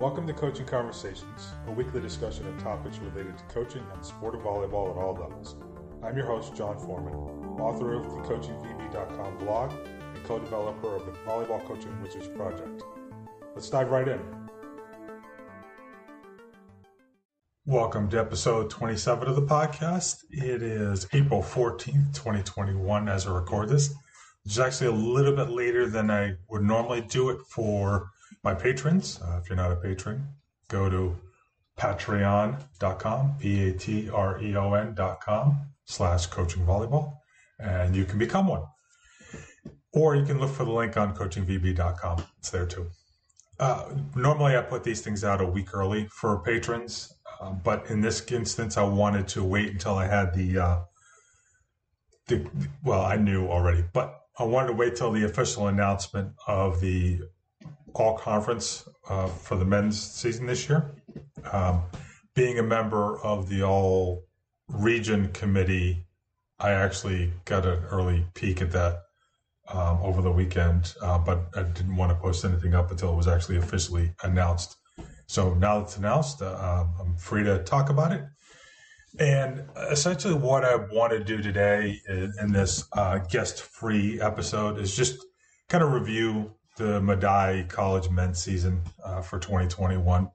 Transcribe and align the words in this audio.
Welcome 0.00 0.26
to 0.28 0.32
Coaching 0.32 0.64
Conversations, 0.64 1.52
a 1.66 1.72
weekly 1.72 2.00
discussion 2.00 2.46
of 2.46 2.56
topics 2.62 2.96
related 3.00 3.36
to 3.36 3.44
coaching 3.52 3.82
and 3.92 4.02
sport 4.02 4.34
of 4.34 4.40
volleyball 4.40 4.90
at 4.90 4.96
all 4.96 5.12
levels. 5.12 5.56
I'm 6.02 6.16
your 6.16 6.24
host, 6.24 6.56
John 6.56 6.78
Forman, 6.78 7.12
author 7.60 7.92
of 7.92 8.04
the 8.04 8.22
CoachingVB.com 8.22 9.36
blog 9.36 9.72
and 10.14 10.24
co 10.24 10.38
developer 10.38 10.96
of 10.96 11.04
the 11.04 11.12
Volleyball 11.28 11.62
Coaching 11.66 11.94
Wizards 12.02 12.28
project. 12.28 12.82
Let's 13.54 13.68
dive 13.68 13.90
right 13.90 14.08
in. 14.08 14.20
Welcome 17.66 18.08
to 18.08 18.20
episode 18.20 18.70
27 18.70 19.28
of 19.28 19.36
the 19.36 19.42
podcast. 19.42 20.24
It 20.30 20.62
is 20.62 21.08
April 21.12 21.42
14th, 21.42 22.14
2021, 22.14 23.06
as 23.06 23.26
I 23.26 23.34
record 23.34 23.68
this, 23.68 23.92
It's 24.46 24.58
actually 24.58 24.86
a 24.86 24.92
little 24.92 25.36
bit 25.36 25.50
later 25.50 25.86
than 25.86 26.10
I 26.10 26.36
would 26.48 26.62
normally 26.62 27.02
do 27.02 27.28
it 27.28 27.40
for 27.50 28.08
my 28.42 28.54
patrons. 28.54 29.20
Uh, 29.22 29.38
if 29.42 29.48
you're 29.48 29.56
not 29.56 29.72
a 29.72 29.76
patron, 29.76 30.26
go 30.68 30.88
to 30.88 31.16
patreon.com, 31.78 33.36
P-A-T-R-E-O-N.com 33.38 34.16
slash 35.84 36.26
coaching 36.26 36.64
volleyball, 36.64 37.14
and 37.58 37.96
you 37.96 38.04
can 38.04 38.18
become 38.18 38.46
one. 38.46 38.64
Or 39.92 40.14
you 40.14 40.24
can 40.24 40.38
look 40.38 40.50
for 40.50 40.64
the 40.64 40.70
link 40.70 40.96
on 40.96 41.16
coachingvb.com. 41.16 42.24
It's 42.38 42.50
there 42.50 42.66
too. 42.66 42.90
Uh, 43.58 43.86
normally, 44.14 44.56
I 44.56 44.62
put 44.62 44.84
these 44.84 45.00
things 45.00 45.24
out 45.24 45.40
a 45.40 45.46
week 45.46 45.74
early 45.74 46.06
for 46.08 46.38
patrons, 46.42 47.12
uh, 47.40 47.50
but 47.52 47.90
in 47.90 48.00
this 48.00 48.22
instance, 48.30 48.76
I 48.76 48.84
wanted 48.84 49.26
to 49.28 49.42
wait 49.44 49.70
until 49.70 49.96
I 49.96 50.06
had 50.06 50.32
the, 50.32 50.58
uh, 50.58 50.78
the 52.28 52.46
well, 52.84 53.02
I 53.02 53.16
knew 53.16 53.48
already, 53.48 53.84
but 53.92 54.20
I 54.38 54.44
wanted 54.44 54.68
to 54.68 54.74
wait 54.74 54.96
till 54.96 55.10
the 55.12 55.24
official 55.24 55.66
announcement 55.66 56.32
of 56.46 56.80
the 56.80 57.20
all 57.94 58.16
conference 58.16 58.88
uh, 59.08 59.26
for 59.26 59.56
the 59.56 59.64
men's 59.64 60.00
season 60.00 60.46
this 60.46 60.68
year. 60.68 60.90
Um, 61.52 61.82
being 62.34 62.58
a 62.58 62.62
member 62.62 63.18
of 63.20 63.48
the 63.48 63.62
all 63.62 64.24
region 64.68 65.28
committee, 65.32 66.06
I 66.58 66.70
actually 66.70 67.32
got 67.44 67.66
an 67.66 67.82
early 67.90 68.26
peek 68.34 68.62
at 68.62 68.70
that 68.72 69.02
um, 69.72 69.98
over 70.02 70.22
the 70.22 70.30
weekend, 70.30 70.94
uh, 71.02 71.18
but 71.18 71.48
I 71.54 71.62
didn't 71.62 71.96
want 71.96 72.10
to 72.10 72.16
post 72.16 72.44
anything 72.44 72.74
up 72.74 72.90
until 72.90 73.12
it 73.12 73.16
was 73.16 73.28
actually 73.28 73.56
officially 73.56 74.12
announced. 74.22 74.76
So 75.26 75.54
now 75.54 75.80
it's 75.80 75.96
announced, 75.96 76.42
uh, 76.42 76.84
I'm 77.00 77.16
free 77.16 77.44
to 77.44 77.62
talk 77.62 77.88
about 77.88 78.12
it. 78.12 78.24
And 79.18 79.64
essentially, 79.90 80.34
what 80.34 80.64
I 80.64 80.76
want 80.76 81.12
to 81.12 81.22
do 81.22 81.42
today 81.42 82.00
in, 82.08 82.32
in 82.40 82.52
this 82.52 82.84
uh, 82.92 83.18
guest 83.18 83.62
free 83.62 84.20
episode 84.20 84.78
is 84.78 84.96
just 84.96 85.18
kind 85.68 85.82
of 85.82 85.92
review 85.92 86.52
the 86.80 86.98
Medaille 86.98 87.68
College 87.68 88.08
men's 88.08 88.42
season 88.42 88.80
uh, 89.04 89.20
for 89.20 89.38
2021. 89.38 90.30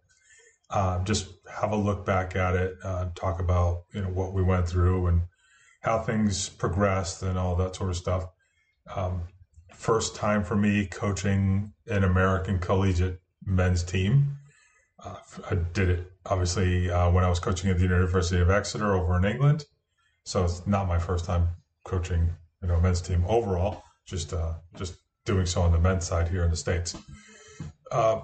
Uh, 0.70 1.04
just 1.04 1.30
have 1.52 1.72
a 1.72 1.76
look 1.76 2.06
back 2.06 2.36
at 2.36 2.56
it, 2.56 2.76
uh, 2.84 3.08
talk 3.16 3.40
about 3.40 3.84
you 3.94 4.02
know 4.02 4.10
what 4.10 4.34
we 4.34 4.44
went 4.44 4.68
through 4.68 5.08
and 5.08 5.22
how 5.82 6.00
things 6.00 6.50
progressed 6.50 7.24
and 7.24 7.38
all 7.38 7.56
that 7.56 7.76
sort 7.76 7.90
of 7.90 7.96
stuff. 7.96 8.28
Um, 8.96 9.24
first 9.74 10.16
time 10.16 10.44
for 10.44 10.56
me 10.56 10.86
coaching 10.86 11.74
an 11.88 12.04
American 12.04 12.60
collegiate 12.60 13.20
men's 13.44 13.84
team. 13.84 14.38
Uh, 15.04 15.18
I 15.50 15.56
did 15.56 15.90
it 15.90 16.12
obviously 16.28 16.92
uh, 16.92 17.10
when 17.10 17.24
I 17.24 17.30
was 17.30 17.40
coaching 17.40 17.72
at 17.72 17.78
the 17.78 17.84
University 17.84 18.40
of 18.40 18.52
Exeter 18.52 18.94
over 18.94 19.18
in 19.18 19.26
England, 19.26 19.66
so 20.26 20.46
it's 20.46 20.66
not 20.68 20.88
my 20.88 21.00
first 21.00 21.26
time 21.26 21.48
coaching 21.84 22.30
you 22.62 22.68
know 22.68 22.80
men's 22.80 23.02
team 23.02 23.26
overall. 23.28 23.84
Just 24.06 24.32
uh, 24.32 24.54
just 24.76 24.98
doing 25.26 25.46
so 25.46 25.62
on 25.62 25.72
the 25.72 25.80
men's 25.80 26.06
side 26.06 26.28
here 26.28 26.44
in 26.44 26.52
the 26.52 26.58
states. 26.58 26.96
Uh, 27.92 28.22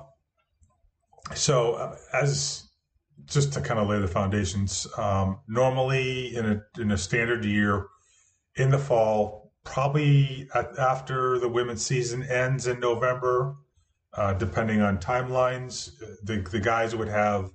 so, 1.35 1.97
as 2.13 2.67
just 3.25 3.53
to 3.53 3.61
kind 3.61 3.79
of 3.79 3.87
lay 3.87 3.99
the 3.99 4.07
foundations, 4.07 4.87
um, 4.97 5.39
normally 5.47 6.35
in 6.35 6.45
a 6.45 6.81
in 6.81 6.91
a 6.91 6.97
standard 6.97 7.45
year, 7.45 7.87
in 8.55 8.69
the 8.69 8.77
fall, 8.77 9.51
probably 9.63 10.47
at, 10.53 10.77
after 10.77 11.39
the 11.39 11.47
women's 11.47 11.85
season 11.85 12.23
ends 12.23 12.67
in 12.67 12.79
November, 12.79 13.55
uh, 14.13 14.33
depending 14.33 14.81
on 14.81 14.97
timelines, 14.97 15.91
the 16.23 16.45
the 16.51 16.59
guys 16.59 16.95
would 16.95 17.07
have 17.07 17.51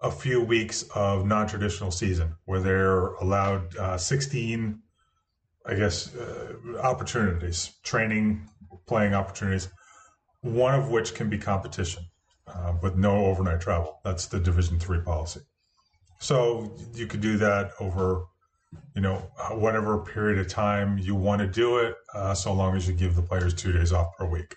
a 0.00 0.10
few 0.10 0.40
weeks 0.40 0.84
of 0.94 1.26
non-traditional 1.26 1.90
season 1.90 2.34
where 2.44 2.60
they're 2.60 3.14
allowed 3.14 3.76
uh, 3.76 3.98
16 3.98 4.80
i 5.68 5.74
guess 5.74 6.14
uh, 6.16 6.54
opportunities 6.82 7.74
training 7.84 8.48
playing 8.88 9.14
opportunities, 9.14 9.68
one 10.40 10.74
of 10.74 10.90
which 10.90 11.14
can 11.14 11.28
be 11.28 11.38
competition 11.38 12.02
uh, 12.48 12.72
with 12.82 12.96
no 12.96 13.26
overnight 13.26 13.60
travel. 13.60 14.00
That's 14.02 14.26
the 14.26 14.40
Division 14.40 14.80
three 14.80 15.00
policy. 15.00 15.40
So 16.18 16.72
you 16.94 17.06
could 17.06 17.20
do 17.20 17.36
that 17.36 17.72
over, 17.78 18.24
you 18.96 19.02
know, 19.02 19.16
whatever 19.52 19.98
period 19.98 20.38
of 20.38 20.48
time 20.48 20.98
you 20.98 21.14
want 21.14 21.40
to 21.40 21.46
do 21.46 21.78
it, 21.78 21.94
uh, 22.14 22.34
so 22.34 22.52
long 22.52 22.76
as 22.76 22.88
you 22.88 22.94
give 22.94 23.14
the 23.14 23.22
players 23.22 23.54
two 23.54 23.72
days 23.72 23.92
off 23.92 24.16
per 24.16 24.24
week. 24.24 24.56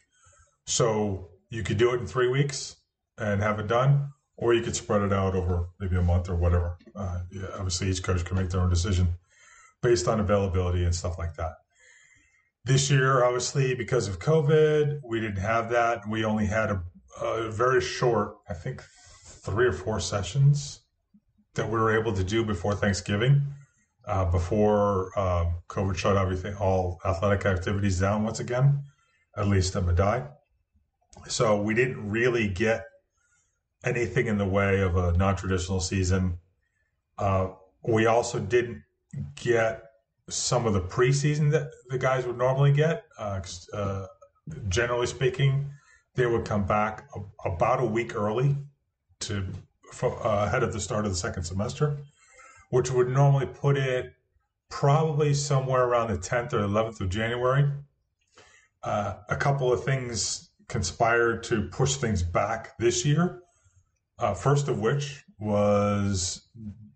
So 0.66 1.30
you 1.50 1.62
could 1.62 1.78
do 1.78 1.94
it 1.94 2.00
in 2.00 2.08
three 2.08 2.30
weeks 2.30 2.78
and 3.20 3.42
have 3.42 3.60
it 3.60 3.68
done, 3.68 4.10
or 4.38 4.54
you 4.54 4.64
could 4.64 4.76
spread 4.76 5.02
it 5.02 5.14
out 5.14 5.36
over 5.36 5.68
maybe 5.80 5.98
a 5.98 6.02
month 6.02 6.30
or 6.30 6.36
whatever. 6.36 6.78
Uh, 6.96 7.20
yeah, 7.32 7.48
obviously, 7.56 7.90
each 7.90 8.02
coach 8.02 8.26
can 8.26 8.38
make 8.38 8.50
their 8.50 8.62
own 8.62 8.70
decision 8.70 9.10
based 9.82 10.08
on 10.08 10.20
availability 10.20 10.84
and 10.84 10.96
stuff 10.96 11.18
like 11.18 11.36
that. 11.36 11.54
This 12.64 12.92
year, 12.92 13.24
obviously, 13.24 13.74
because 13.74 14.08
of 14.08 14.20
COVID, 14.20 15.00
we 15.04 15.20
didn't 15.20 15.42
have 15.42 15.70
that. 15.72 16.08
We 16.08 16.24
only 16.24 16.46
had 16.46 16.70
a, 16.70 16.84
a 17.22 17.52
very 17.52 17.82
short, 17.82 18.36
I 18.48 18.54
think, 18.54 18.84
three 19.26 19.66
or 19.66 19.74
four 19.74 20.00
sessions 20.00 20.82
that 21.56 21.66
we 21.66 21.80
were 21.80 22.00
able 22.00 22.14
to 22.14 22.24
do 22.24 22.46
before 22.46 22.76
Thanksgiving, 22.76 23.42
uh, 24.06 24.26
before 24.26 25.18
um, 25.20 25.56
COVID 25.70 25.98
shut 25.98 26.18
everything, 26.18 26.56
all 26.56 27.00
athletic 27.04 27.46
activities 27.46 28.00
down 28.00 28.24
once 28.24 28.40
again, 28.40 28.84
at 29.36 29.48
least 29.48 29.76
at 29.76 29.84
Medaille. 29.84 30.30
So 31.28 31.62
we 31.62 31.74
didn't 31.74 32.10
really 32.10 32.48
get 32.48 32.86
anything 33.84 34.28
in 34.28 34.38
the 34.38 34.46
way 34.46 34.82
of 34.82 34.96
a 34.96 35.14
non-traditional 35.18 35.80
season. 35.80 36.38
Uh, 37.18 37.50
we 37.84 38.06
also 38.06 38.40
didn't 38.40 38.84
get 39.36 39.84
some 40.30 40.66
of 40.66 40.74
the 40.74 40.82
preseason 40.82 41.52
that 41.52 41.72
the 41.90 41.98
guys 41.98 42.26
would 42.26 42.38
normally 42.38 42.72
get. 42.72 43.06
Uh, 43.18 43.42
uh, 43.74 44.08
generally 44.70 45.08
speaking, 45.08 45.70
they 46.16 46.26
would 46.26 46.46
come 46.46 46.66
back 46.66 47.08
a, 47.16 47.48
about 47.50 47.82
a 47.82 47.86
week 47.86 48.16
early 48.16 48.56
to 49.20 49.46
for, 49.92 50.26
uh, 50.26 50.46
ahead 50.46 50.64
of 50.64 50.74
the 50.74 50.80
start 50.80 51.06
of 51.06 51.12
the 51.12 51.18
second 51.18 51.44
semester, 51.44 51.98
which 52.70 52.92
would 52.92 53.10
normally 53.10 53.46
put 53.46 53.78
it 53.78 54.14
probably 54.70 55.34
somewhere 55.34 55.84
around 55.84 56.10
the 56.10 56.18
10th 56.18 56.54
or 56.54 56.60
11th 56.60 57.02
of 57.02 57.10
January. 57.10 57.70
Uh, 58.84 59.16
a 59.30 59.36
couple 59.36 59.72
of 59.72 59.84
things 59.84 60.50
conspired 60.68 61.44
to 61.44 61.68
push 61.68 61.96
things 61.96 62.24
back 62.24 62.78
this 62.78 63.06
year. 63.06 63.42
Uh, 64.18 64.34
first 64.34 64.70
of 64.70 64.80
which 64.80 65.24
was 65.40 66.48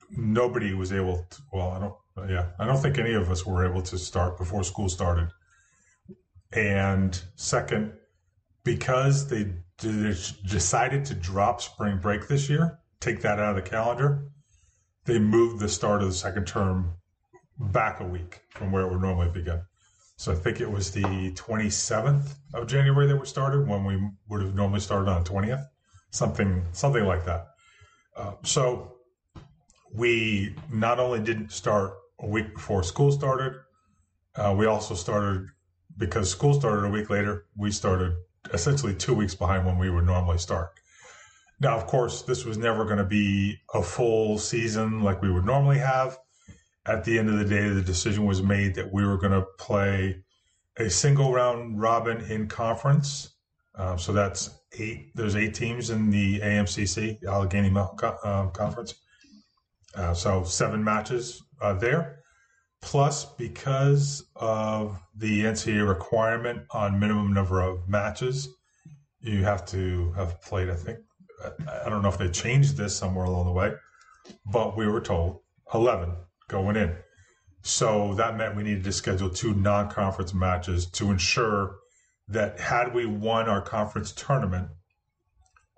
nobody 0.10 0.74
was 0.74 0.94
able 0.94 1.26
to, 1.30 1.42
well, 1.52 1.72
I 1.72 1.80
don't 1.80 1.96
yeah, 2.30 2.48
I 2.60 2.66
don't 2.66 2.78
think 2.78 2.98
any 2.98 3.14
of 3.14 3.30
us 3.30 3.46
were 3.46 3.66
able 3.66 3.82
to 3.84 3.98
start 3.98 4.38
before 4.38 4.64
school 4.64 4.90
started. 4.90 5.30
And 6.54 7.22
second, 7.36 7.94
because 8.64 9.28
they 9.28 9.54
decided 9.78 11.06
to 11.06 11.14
drop 11.14 11.62
spring 11.62 12.00
break 12.02 12.28
this 12.28 12.50
year, 12.50 12.80
take 13.02 13.22
that 13.22 13.40
out 13.40 13.58
of 13.58 13.64
the 13.64 13.70
calendar, 13.70 14.30
they 15.06 15.20
moved 15.20 15.60
the 15.60 15.70
start 15.70 16.02
of 16.02 16.08
the 16.08 16.14
second 16.14 16.48
term 16.48 16.94
back 17.60 18.00
a 18.00 18.06
week 18.06 18.42
from 18.50 18.72
where 18.72 18.84
it 18.84 18.92
would 18.92 19.02
normally 19.02 19.30
begin. 19.30 19.62
So 20.18 20.32
I 20.32 20.36
think 20.36 20.62
it 20.62 20.72
was 20.72 20.92
the 20.92 21.04
27th 21.04 22.36
of 22.54 22.68
January 22.68 23.06
that 23.08 23.20
we 23.20 23.26
started 23.26 23.68
when 23.68 23.84
we 23.84 24.02
would 24.30 24.42
have 24.42 24.56
normally 24.56 24.80
started 24.80 25.12
on 25.12 25.24
the 25.24 25.30
20th, 25.30 25.66
something 26.12 26.64
something 26.72 27.06
like 27.06 27.26
that. 27.26 27.48
Uh, 28.16 28.34
so 28.44 28.94
we 29.94 30.56
not 30.72 31.00
only 31.00 31.20
didn't 31.20 31.52
start 31.52 31.94
a 32.20 32.28
week 32.28 32.54
before 32.54 32.84
school 32.84 33.12
started. 33.12 33.54
Uh, 34.36 34.54
we 34.58 34.66
also 34.66 34.94
started 34.94 35.48
because 35.98 36.30
school 36.30 36.54
started 36.54 36.86
a 36.86 36.90
week 36.90 37.10
later. 37.10 37.46
We 37.56 37.72
started 37.72 38.16
essentially 38.54 38.94
two 38.94 39.14
weeks 39.14 39.36
behind 39.36 39.66
when 39.66 39.78
we 39.78 39.90
would 39.90 40.06
normally 40.06 40.38
start. 40.38 40.72
Now, 41.60 41.78
of 41.78 41.88
course, 41.88 42.22
this 42.22 42.44
was 42.44 42.58
never 42.58 42.84
going 42.84 42.98
to 42.98 43.06
be 43.06 43.58
a 43.74 43.82
full 43.82 44.38
season 44.38 45.02
like 45.02 45.22
we 45.22 45.32
would 45.32 45.46
normally 45.46 45.78
have. 45.78 46.18
At 46.86 47.04
the 47.04 47.18
end 47.18 47.30
of 47.30 47.40
the 47.40 47.46
day, 47.46 47.70
the 47.70 47.82
decision 47.82 48.26
was 48.26 48.44
made 48.44 48.76
that 48.76 48.92
we 48.92 49.06
were 49.06 49.18
going 49.18 49.32
to 49.32 49.46
play 49.58 50.24
a 50.78 50.90
single 50.90 51.32
round 51.32 51.80
robin 51.80 52.22
in 52.26 52.48
conference. 52.48 53.32
Uh, 53.74 53.96
so 53.98 54.12
that's 54.12 54.60
eight. 54.78 55.12
There's 55.16 55.36
eight 55.36 55.54
teams 55.54 55.90
in 55.90 56.10
the 56.10 56.42
AMCC, 56.42 57.24
Allegheny 57.24 57.70
Mountain 57.70 58.12
uh, 58.24 58.48
Conference. 58.48 58.96
Uh, 59.96 60.14
so 60.14 60.44
seven 60.44 60.84
matches 60.84 61.42
uh, 61.62 61.74
there. 61.74 62.20
Plus, 62.82 63.26
because 63.26 64.24
of 64.36 65.00
the 65.16 65.44
NCAA 65.46 65.88
requirement 65.88 66.64
on 66.72 67.00
minimum 67.00 67.34
number 67.34 67.62
of 67.62 67.88
matches, 67.90 68.50
you 69.22 69.44
have 69.44 69.66
to 69.68 70.12
have 70.14 70.40
played, 70.42 70.70
I 70.70 70.76
think, 70.76 71.00
I 71.84 71.90
don't 71.90 72.02
know 72.02 72.10
if 72.10 72.18
they 72.18 72.30
changed 72.30 72.78
this 72.78 72.96
somewhere 72.96 73.26
along 73.26 73.46
the 73.46 73.52
way, 73.52 73.74
but 74.46 74.78
we 74.78 74.88
were 74.88 75.02
told 75.02 75.40
11 75.74 76.14
going 76.48 76.76
in. 76.76 76.96
So 77.64 78.14
that 78.16 78.38
meant 78.38 78.56
we 78.56 78.64
needed 78.64 78.84
to 78.84 78.92
schedule 78.92 79.30
two 79.30 79.56
non 79.56 79.90
conference 79.90 80.34
matches 80.34 80.86
to 80.92 81.10
ensure 81.10 81.78
that 82.28 82.60
had 82.60 82.94
we 82.94 83.06
won 83.06 83.50
our 83.50 83.62
conference 83.62 84.12
tournament, 84.12 84.68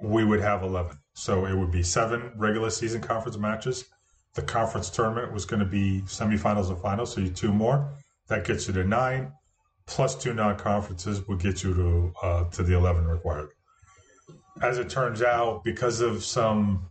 we 0.01 0.25
would 0.25 0.41
have 0.41 0.63
11. 0.63 0.97
So 1.13 1.45
it 1.45 1.55
would 1.55 1.71
be 1.71 1.83
seven 1.83 2.33
regular 2.35 2.69
season 2.69 3.01
conference 3.01 3.37
matches. 3.37 3.85
The 4.37 4.43
conference 4.43 4.91
tournament 4.91 5.33
was 5.33 5.45
going 5.45 5.61
to 5.61 5.65
be 5.65 6.03
semifinals 6.05 6.69
and 6.69 6.77
finals, 6.77 7.11
so 7.11 7.21
you 7.21 7.29
two 7.29 7.51
more. 7.51 7.89
That 8.27 8.45
gets 8.45 8.67
you 8.67 8.73
to 8.75 8.83
nine, 8.83 9.31
plus 9.87 10.13
two 10.13 10.31
non 10.31 10.57
conferences 10.57 11.27
would 11.27 11.39
get 11.39 11.63
you 11.63 11.73
to 11.73 12.13
uh, 12.21 12.43
to 12.51 12.61
the 12.61 12.75
11 12.75 13.07
required. 13.07 13.49
As 14.61 14.77
it 14.77 14.91
turns 14.91 15.23
out, 15.23 15.63
because 15.63 16.01
of 16.01 16.23
some 16.23 16.87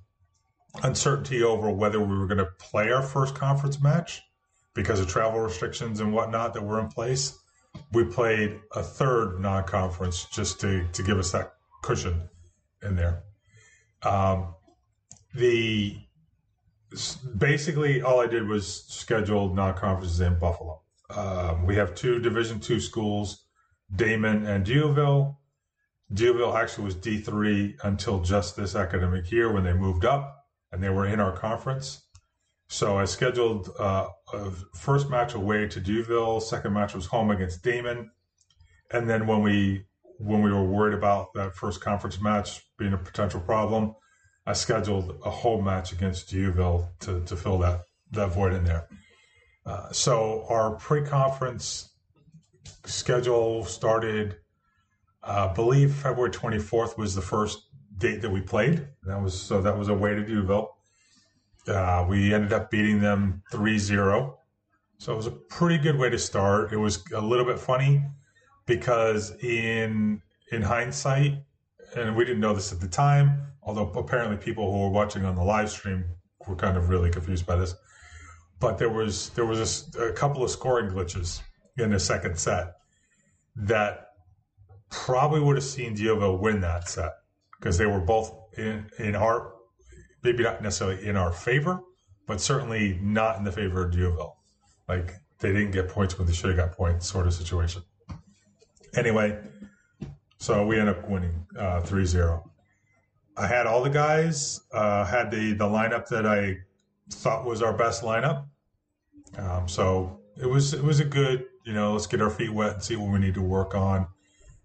uncertainty 0.82 1.44
over 1.44 1.70
whether 1.70 2.00
we 2.00 2.18
were 2.18 2.26
going 2.26 2.38
to 2.38 2.48
play 2.58 2.90
our 2.90 3.02
first 3.02 3.36
conference 3.36 3.80
match, 3.80 4.22
because 4.74 4.98
of 4.98 5.06
travel 5.06 5.38
restrictions 5.38 6.00
and 6.00 6.12
whatnot 6.12 6.52
that 6.52 6.64
were 6.64 6.80
in 6.80 6.88
place, 6.88 7.38
we 7.92 8.02
played 8.02 8.58
a 8.74 8.82
third 8.82 9.38
non-conference 9.38 10.24
just 10.32 10.60
to 10.62 10.84
to 10.88 11.02
give 11.04 11.16
us 11.16 11.30
that 11.30 11.52
cushion 11.82 12.28
in 12.82 12.96
there. 12.96 13.22
Um, 14.02 14.52
the 15.32 15.96
basically 17.38 18.02
all 18.02 18.20
I 18.20 18.26
did 18.26 18.46
was 18.46 18.84
schedule 18.84 19.54
non-conferences 19.54 20.20
in 20.20 20.38
Buffalo. 20.38 20.82
Um, 21.10 21.66
we 21.66 21.76
have 21.76 21.94
two 21.94 22.18
Division 22.20 22.60
two 22.60 22.80
schools, 22.80 23.44
Daemen 23.94 24.46
and 24.46 24.64
D'Youville. 24.64 25.36
D'Youville 26.12 26.56
actually 26.56 26.84
was 26.84 26.94
D 26.94 27.18
three 27.18 27.76
until 27.82 28.20
just 28.20 28.56
this 28.56 28.74
academic 28.74 29.30
year 29.30 29.52
when 29.52 29.64
they 29.64 29.72
moved 29.72 30.04
up 30.04 30.46
and 30.72 30.82
they 30.82 30.90
were 30.90 31.06
in 31.06 31.20
our 31.20 31.32
conference. 31.36 32.02
So 32.68 32.98
I 32.98 33.04
scheduled 33.04 33.70
uh, 33.78 34.08
a 34.32 34.50
first 34.74 35.08
match 35.08 35.34
away 35.34 35.68
to 35.68 35.80
D'Youville. 35.80 36.42
Second 36.42 36.72
match 36.72 36.94
was 36.94 37.06
home 37.06 37.30
against 37.30 37.62
Daemen, 37.62 38.10
And 38.90 39.08
then 39.08 39.26
when 39.26 39.42
we 39.42 39.86
when 40.18 40.42
we 40.42 40.50
were 40.50 40.64
worried 40.64 40.94
about 40.94 41.34
that 41.34 41.54
first 41.54 41.80
conference 41.80 42.20
match 42.20 42.62
being 42.78 42.94
a 42.94 42.98
potential 42.98 43.40
problem, 43.40 43.94
I 44.46 44.52
scheduled 44.52 45.18
a 45.24 45.30
home 45.30 45.64
match 45.64 45.92
against 45.92 46.30
D'Youville 46.30 46.88
to, 47.00 47.20
to 47.24 47.36
fill 47.36 47.58
that 47.58 47.82
that 48.12 48.28
void 48.28 48.52
in 48.52 48.64
there. 48.64 48.88
Uh, 49.64 49.90
so 49.90 50.46
our 50.48 50.76
pre-conference 50.76 51.90
schedule 52.84 53.64
started. 53.64 54.36
Uh, 55.22 55.48
I 55.50 55.54
believe 55.54 55.92
February 55.92 56.30
24th 56.30 56.96
was 56.96 57.16
the 57.16 57.20
first 57.20 57.66
date 57.98 58.22
that 58.22 58.30
we 58.30 58.40
played. 58.40 58.86
That 59.02 59.20
was 59.20 59.38
so 59.40 59.60
that 59.62 59.76
was 59.76 59.88
away 59.88 60.14
to 60.14 60.22
D'Youville. 60.24 60.68
Uh, 61.66 62.06
we 62.08 62.32
ended 62.32 62.52
up 62.52 62.70
beating 62.70 63.00
them 63.00 63.42
3 63.50 63.78
0. 63.78 64.38
So 64.98 65.12
it 65.12 65.16
was 65.16 65.26
a 65.26 65.32
pretty 65.32 65.78
good 65.78 65.96
way 65.96 66.08
to 66.08 66.18
start. 66.18 66.72
It 66.72 66.76
was 66.76 67.02
a 67.12 67.20
little 67.20 67.44
bit 67.44 67.58
funny 67.58 68.04
because 68.66 69.32
in 69.42 70.22
in 70.52 70.62
hindsight, 70.62 71.42
and 71.96 72.14
we 72.14 72.24
didn't 72.24 72.40
know 72.40 72.54
this 72.54 72.72
at 72.72 72.80
the 72.80 72.88
time, 72.88 73.46
although 73.62 73.88
apparently 73.90 74.36
people 74.36 74.70
who 74.70 74.80
were 74.80 74.90
watching 74.90 75.24
on 75.24 75.34
the 75.34 75.42
live 75.42 75.70
stream 75.70 76.04
were 76.46 76.54
kind 76.54 76.76
of 76.76 76.88
really 76.88 77.10
confused 77.10 77.46
by 77.46 77.56
this. 77.56 77.74
But 78.60 78.78
there 78.78 78.90
was 78.90 79.30
there 79.30 79.44
was 79.44 79.94
a, 79.96 80.08
a 80.08 80.12
couple 80.12 80.42
of 80.42 80.50
scoring 80.50 80.90
glitches 80.90 81.42
in 81.76 81.90
the 81.90 81.98
second 81.98 82.38
set 82.38 82.76
that 83.56 84.10
probably 84.90 85.40
would 85.40 85.56
have 85.56 85.64
seen 85.64 85.94
D'Youville 85.94 86.40
win 86.40 86.60
that 86.60 86.88
set 86.88 87.12
because 87.58 87.78
they 87.78 87.86
were 87.86 88.00
both 88.00 88.32
in 88.56 88.86
in 88.98 89.14
our 89.14 89.54
maybe 90.22 90.42
not 90.42 90.62
necessarily 90.62 91.06
in 91.06 91.16
our 91.16 91.32
favor, 91.32 91.80
but 92.26 92.40
certainly 92.40 92.98
not 93.02 93.36
in 93.36 93.44
the 93.44 93.52
favor 93.52 93.84
of 93.84 93.92
D'Youville. 93.92 94.34
Like 94.88 95.14
they 95.40 95.52
didn't 95.52 95.72
get 95.72 95.88
points 95.88 96.18
when 96.18 96.26
they 96.26 96.32
should 96.32 96.50
have 96.50 96.56
got 96.56 96.76
points, 96.76 97.10
sort 97.10 97.26
of 97.26 97.34
situation. 97.34 97.82
Anyway, 98.94 99.38
so 100.38 100.66
we 100.66 100.78
end 100.78 100.88
up 100.88 101.08
winning 101.08 101.46
uh, 101.58 101.80
3-0. 101.82 102.42
I 103.36 103.46
had 103.46 103.66
all 103.66 103.82
the 103.82 103.90
guys, 103.90 104.60
uh, 104.72 105.04
had 105.04 105.30
the, 105.30 105.52
the 105.52 105.66
lineup 105.66 106.08
that 106.08 106.26
I 106.26 106.58
thought 107.10 107.44
was 107.44 107.62
our 107.62 107.72
best 107.72 108.02
lineup. 108.02 108.46
Um, 109.36 109.68
so 109.68 110.20
it 110.40 110.46
was 110.46 110.72
it 110.72 110.82
was 110.82 111.00
a 111.00 111.04
good, 111.04 111.44
you 111.64 111.72
know, 111.72 111.92
let's 111.92 112.06
get 112.06 112.22
our 112.22 112.30
feet 112.30 112.52
wet 112.52 112.74
and 112.74 112.82
see 112.82 112.96
what 112.96 113.12
we 113.12 113.18
need 113.18 113.34
to 113.34 113.42
work 113.42 113.74
on 113.74 114.06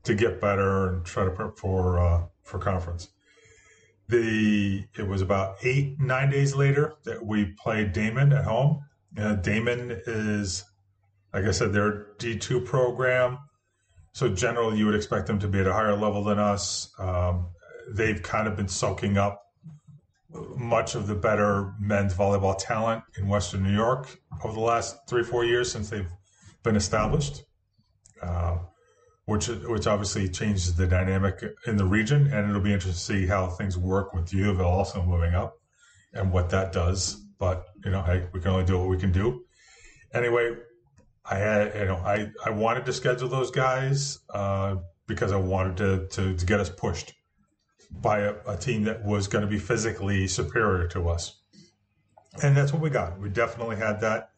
to 0.04 0.16
get 0.16 0.40
better 0.40 0.90
and 0.90 1.06
try 1.06 1.26
to 1.26 1.32
prep 1.32 1.58
for 1.58 2.00
uh, 2.00 2.24
for 2.44 2.60
conference 2.60 3.10
the 4.12 4.84
it 4.98 5.08
was 5.08 5.22
about 5.22 5.56
eight 5.64 6.00
nine 6.00 6.30
days 6.30 6.54
later 6.54 6.96
that 7.06 7.26
we 7.26 7.46
played 7.58 7.94
Daemen 7.94 8.38
at 8.38 8.44
home. 8.44 8.84
Uh, 9.18 9.36
Daemen 9.36 10.02
is, 10.06 10.66
like 11.34 11.46
I 11.46 11.52
said, 11.52 11.74
their 11.74 12.08
D 12.20 12.38
two 12.38 12.62
program. 12.62 13.40
So 14.14 14.30
generally, 14.30 14.78
you 14.78 14.86
would 14.86 14.96
expect 14.96 15.28
them 15.28 15.40
to 15.40 15.48
be 15.48 15.60
at 15.60 15.68
a 15.68 15.74
higher 15.74 15.96
level 15.96 16.24
than 16.24 16.40
us. 16.40 16.92
Um, 17.00 17.50
they've 17.94 18.22
kind 18.22 18.48
of 18.48 18.56
been 18.56 18.68
soaking 18.68 19.18
up 19.18 19.42
much 20.56 20.96
of 20.96 21.08
the 21.08 21.16
better 21.16 21.74
men's 21.80 22.14
volleyball 22.14 22.58
talent 22.58 23.04
in 23.18 23.28
Western 23.28 23.64
New 23.64 23.74
York 23.74 24.18
over 24.44 24.54
the 24.54 24.60
last 24.62 24.96
three 25.08 25.24
four 25.24 25.44
years 25.44 25.72
since 25.72 25.90
they've 25.90 26.12
been 26.64 26.76
established. 26.76 27.44
Uh, 28.22 28.58
which 29.26 29.48
which 29.48 29.88
obviously 29.88 30.28
changes 30.28 30.76
the 30.76 30.88
dynamic 30.88 31.44
in 31.66 31.78
the 31.78 31.86
region, 31.86 32.28
and 32.34 32.50
it'll 32.50 32.62
be 32.62 32.74
interesting 32.74 33.16
to 33.16 33.22
see 33.22 33.28
how 33.28 33.48
things 33.48 33.78
work 33.78 34.14
with 34.14 34.34
U 34.34 34.50
of 34.50 34.60
L 34.60 34.66
also 34.66 35.04
moving 35.04 35.34
up 35.34 35.54
and 36.14 36.32
what 36.32 36.50
that 36.50 36.72
does. 36.74 37.16
But 37.40 37.66
you 37.86 37.92
know, 37.92 38.02
hey, 38.02 38.28
we 38.34 38.42
can 38.42 38.52
only 38.52 38.66
do 38.66 38.78
what 38.80 38.90
we 38.90 38.98
can 38.98 39.12
do. 39.12 39.46
Anyway, 40.14 40.56
I 41.26 41.38
had 41.38 41.76
you 41.76 41.86
know 41.86 41.98
I 41.98 42.32
I 42.46 42.50
wanted 42.50 42.86
to 42.86 42.94
schedule 42.94 43.30
those 43.30 43.52
guys 43.52 44.20
uh, 44.34 44.78
because 45.08 45.32
I 45.32 45.38
wanted 45.38 45.78
to, 45.78 46.08
to, 46.08 46.38
to 46.38 46.46
get 46.46 46.60
us 46.60 46.70
pushed 46.70 47.14
by 47.92 48.20
a, 48.20 48.36
a 48.48 48.58
team 48.58 48.84
that 48.86 49.04
was 49.04 49.28
going 49.28 49.44
to 49.44 49.50
be 49.50 49.60
physically 49.60 50.28
superior 50.28 50.88
to 50.90 51.10
us, 51.10 51.42
and 52.42 52.56
that's 52.56 52.74
what 52.74 52.82
we 52.82 52.90
got. 52.90 53.20
We 53.20 53.30
definitely 53.30 53.76
had 53.76 54.02
that, 54.02 54.32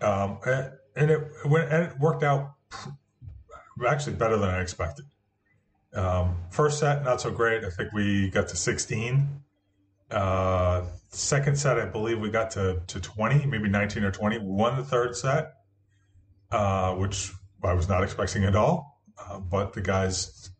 um, 0.00 0.38
and, 0.44 0.72
and 0.96 1.10
it 1.10 1.28
and 1.44 1.84
it 1.84 1.98
worked 1.98 2.22
out 2.22 2.54
actually 3.86 4.16
better 4.16 4.36
than 4.36 4.50
I 4.50 4.60
expected. 4.60 5.06
Um, 5.94 6.36
first 6.50 6.78
set, 6.78 7.04
not 7.04 7.20
so 7.20 7.30
great. 7.30 7.64
I 7.64 7.70
think 7.70 7.92
we 7.92 8.30
got 8.30 8.48
to 8.48 8.56
16. 8.56 9.28
Uh, 10.10 10.84
second 11.08 11.58
set, 11.58 11.78
I 11.78 11.86
believe 11.86 12.20
we 12.20 12.30
got 12.30 12.50
to, 12.52 12.80
to 12.86 13.00
20, 13.00 13.46
maybe 13.46 13.68
19 13.68 14.04
or 14.04 14.10
20. 14.10 14.38
We 14.38 14.44
won 14.46 14.76
the 14.76 14.84
third 14.84 15.16
set, 15.16 15.54
uh, 16.50 16.94
which 16.94 17.32
I 17.62 17.72
was 17.74 17.88
not 17.88 18.02
expecting 18.02 18.44
at 18.44 18.56
all. 18.56 19.00
Uh, 19.18 19.38
but 19.38 19.72
the 19.72 19.80
guys 19.80 20.50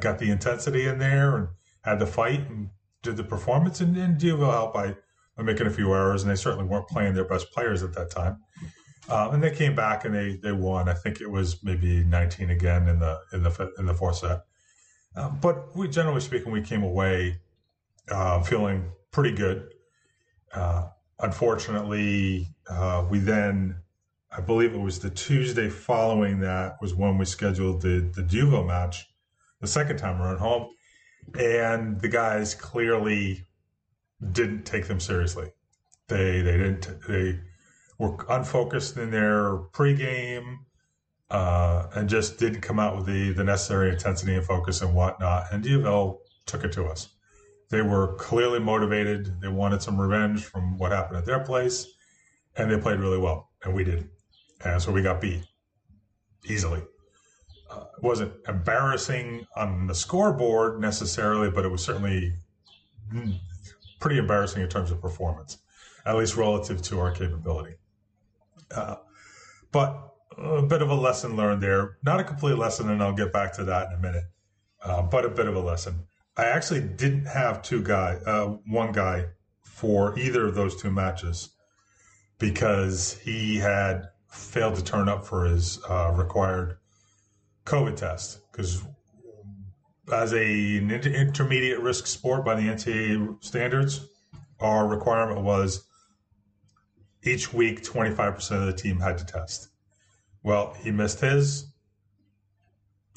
got 0.00 0.18
the 0.18 0.30
intensity 0.30 0.86
in 0.86 0.98
there 0.98 1.36
and 1.36 1.48
had 1.82 1.98
the 1.98 2.06
fight 2.06 2.40
and 2.48 2.70
did 3.02 3.16
the 3.16 3.24
performance. 3.24 3.80
And, 3.80 3.96
and 3.96 4.18
D'Youville 4.18 4.50
helped 4.50 4.74
by, 4.74 4.94
by 5.36 5.42
making 5.42 5.66
a 5.66 5.70
few 5.70 5.92
errors, 5.92 6.22
and 6.22 6.30
they 6.30 6.36
certainly 6.36 6.66
weren't 6.66 6.88
playing 6.88 7.14
their 7.14 7.24
best 7.24 7.50
players 7.50 7.82
at 7.82 7.94
that 7.94 8.10
time. 8.10 8.38
Um, 9.08 9.34
and 9.34 9.42
they 9.42 9.50
came 9.50 9.74
back 9.74 10.04
and 10.06 10.14
they 10.14 10.38
they 10.42 10.52
won. 10.52 10.88
I 10.88 10.94
think 10.94 11.20
it 11.20 11.30
was 11.30 11.62
maybe 11.62 12.04
19 12.04 12.48
again 12.48 12.88
in 12.88 13.00
the 13.00 13.20
in 13.34 13.42
the 13.42 13.72
in 13.78 13.84
the 13.84 13.92
fourth 13.92 14.16
set. 14.16 14.44
Um, 15.16 15.38
but 15.40 15.76
we 15.76 15.88
generally 15.88 16.20
speaking, 16.20 16.50
we 16.52 16.62
came 16.62 16.82
away 16.82 17.38
uh, 18.10 18.42
feeling 18.42 18.90
pretty 19.12 19.32
good. 19.32 19.72
Uh, 20.52 20.88
unfortunately, 21.20 22.48
uh, 22.68 23.04
we 23.08 23.18
then, 23.18 23.76
I 24.36 24.40
believe 24.40 24.74
it 24.74 24.80
was 24.80 24.98
the 24.98 25.10
Tuesday 25.10 25.68
following 25.68 26.40
that 26.40 26.76
was 26.80 26.92
when 26.92 27.18
we 27.18 27.24
scheduled 27.24 27.82
the 27.82 28.10
the 28.14 28.22
D'Youville 28.22 28.66
match, 28.66 29.06
the 29.60 29.66
second 29.68 29.96
time 29.98 30.20
around 30.20 30.38
home, 30.38 30.70
and 31.38 32.00
the 32.00 32.08
guys 32.08 32.54
clearly 32.54 33.46
didn't 34.32 34.64
take 34.64 34.88
them 34.88 34.98
seriously. 34.98 35.52
They 36.08 36.40
they 36.40 36.58
didn't 36.58 36.88
they 37.08 37.40
were 37.98 38.16
unfocused 38.28 38.96
in 38.96 39.12
their 39.12 39.58
pregame 39.72 40.56
uh, 41.30 41.86
and 41.94 42.08
just 42.08 42.38
didn't 42.38 42.60
come 42.60 42.80
out 42.80 42.96
with 42.96 43.06
the, 43.06 43.32
the 43.32 43.44
necessary 43.44 43.90
intensity 43.90 44.34
and 44.34 44.44
focus 44.44 44.82
and 44.82 44.94
whatnot. 44.94 45.46
And 45.52 45.62
D'Youville 45.62 46.18
took 46.44 46.64
it 46.64 46.72
to 46.72 46.86
us. 46.86 47.08
They 47.70 47.82
were 47.82 48.16
clearly 48.16 48.58
motivated. 48.58 49.40
They 49.40 49.48
wanted 49.48 49.80
some 49.80 50.00
revenge 50.00 50.44
from 50.44 50.76
what 50.76 50.90
happened 50.90 51.18
at 51.18 51.24
their 51.24 51.40
place, 51.40 51.86
and 52.56 52.70
they 52.70 52.78
played 52.78 52.98
really 52.98 53.18
well, 53.18 53.50
and 53.62 53.74
we 53.74 53.84
did. 53.84 54.10
And 54.64 54.80
so 54.80 54.90
we 54.92 55.02
got 55.02 55.20
beat 55.20 55.44
easily. 56.46 56.82
Uh, 57.70 57.84
it 57.96 58.02
wasn't 58.02 58.32
embarrassing 58.48 59.46
on 59.56 59.86
the 59.86 59.94
scoreboard 59.94 60.80
necessarily, 60.80 61.50
but 61.50 61.64
it 61.64 61.68
was 61.68 61.82
certainly 61.82 62.32
pretty 64.00 64.18
embarrassing 64.18 64.62
in 64.62 64.68
terms 64.68 64.90
of 64.90 65.00
performance, 65.00 65.58
at 66.04 66.16
least 66.16 66.36
relative 66.36 66.82
to 66.82 67.00
our 67.00 67.10
capability. 67.10 67.74
Uh, 68.74 68.96
but 69.72 70.14
a 70.38 70.62
bit 70.62 70.82
of 70.82 70.90
a 70.90 70.94
lesson 70.94 71.36
learned 71.36 71.62
there. 71.62 71.98
Not 72.04 72.20
a 72.20 72.24
complete 72.24 72.56
lesson, 72.56 72.90
and 72.90 73.02
I'll 73.02 73.14
get 73.14 73.32
back 73.32 73.52
to 73.54 73.64
that 73.64 73.88
in 73.88 73.94
a 73.94 73.98
minute. 73.98 74.24
Uh, 74.82 75.02
but 75.02 75.24
a 75.24 75.28
bit 75.28 75.46
of 75.46 75.56
a 75.56 75.60
lesson. 75.60 76.06
I 76.36 76.46
actually 76.46 76.80
didn't 76.80 77.26
have 77.26 77.62
two 77.62 77.82
guy, 77.82 78.18
uh, 78.26 78.56
one 78.66 78.92
guy 78.92 79.26
for 79.62 80.18
either 80.18 80.46
of 80.46 80.54
those 80.54 80.80
two 80.80 80.90
matches 80.90 81.50
because 82.38 83.18
he 83.24 83.56
had 83.56 84.08
failed 84.34 84.74
to 84.76 84.84
turn 84.84 85.08
up 85.08 85.24
for 85.24 85.44
his 85.44 85.80
uh, 85.88 86.12
required 86.14 86.78
COVID 87.64 87.96
test. 87.96 88.40
Because 88.50 88.82
as 90.12 90.32
a, 90.32 90.78
an 90.78 90.90
intermediate 90.90 91.80
risk 91.80 92.06
sport 92.06 92.44
by 92.44 92.54
the 92.54 92.62
NCAA 92.62 93.42
standards, 93.42 94.06
our 94.60 94.86
requirement 94.86 95.42
was 95.42 95.86
each 97.22 97.52
week 97.52 97.82
25% 97.82 98.50
of 98.52 98.66
the 98.66 98.72
team 98.72 99.00
had 99.00 99.18
to 99.18 99.24
test. 99.24 99.68
Well, 100.42 100.76
he 100.82 100.90
missed 100.90 101.20
his. 101.20 101.72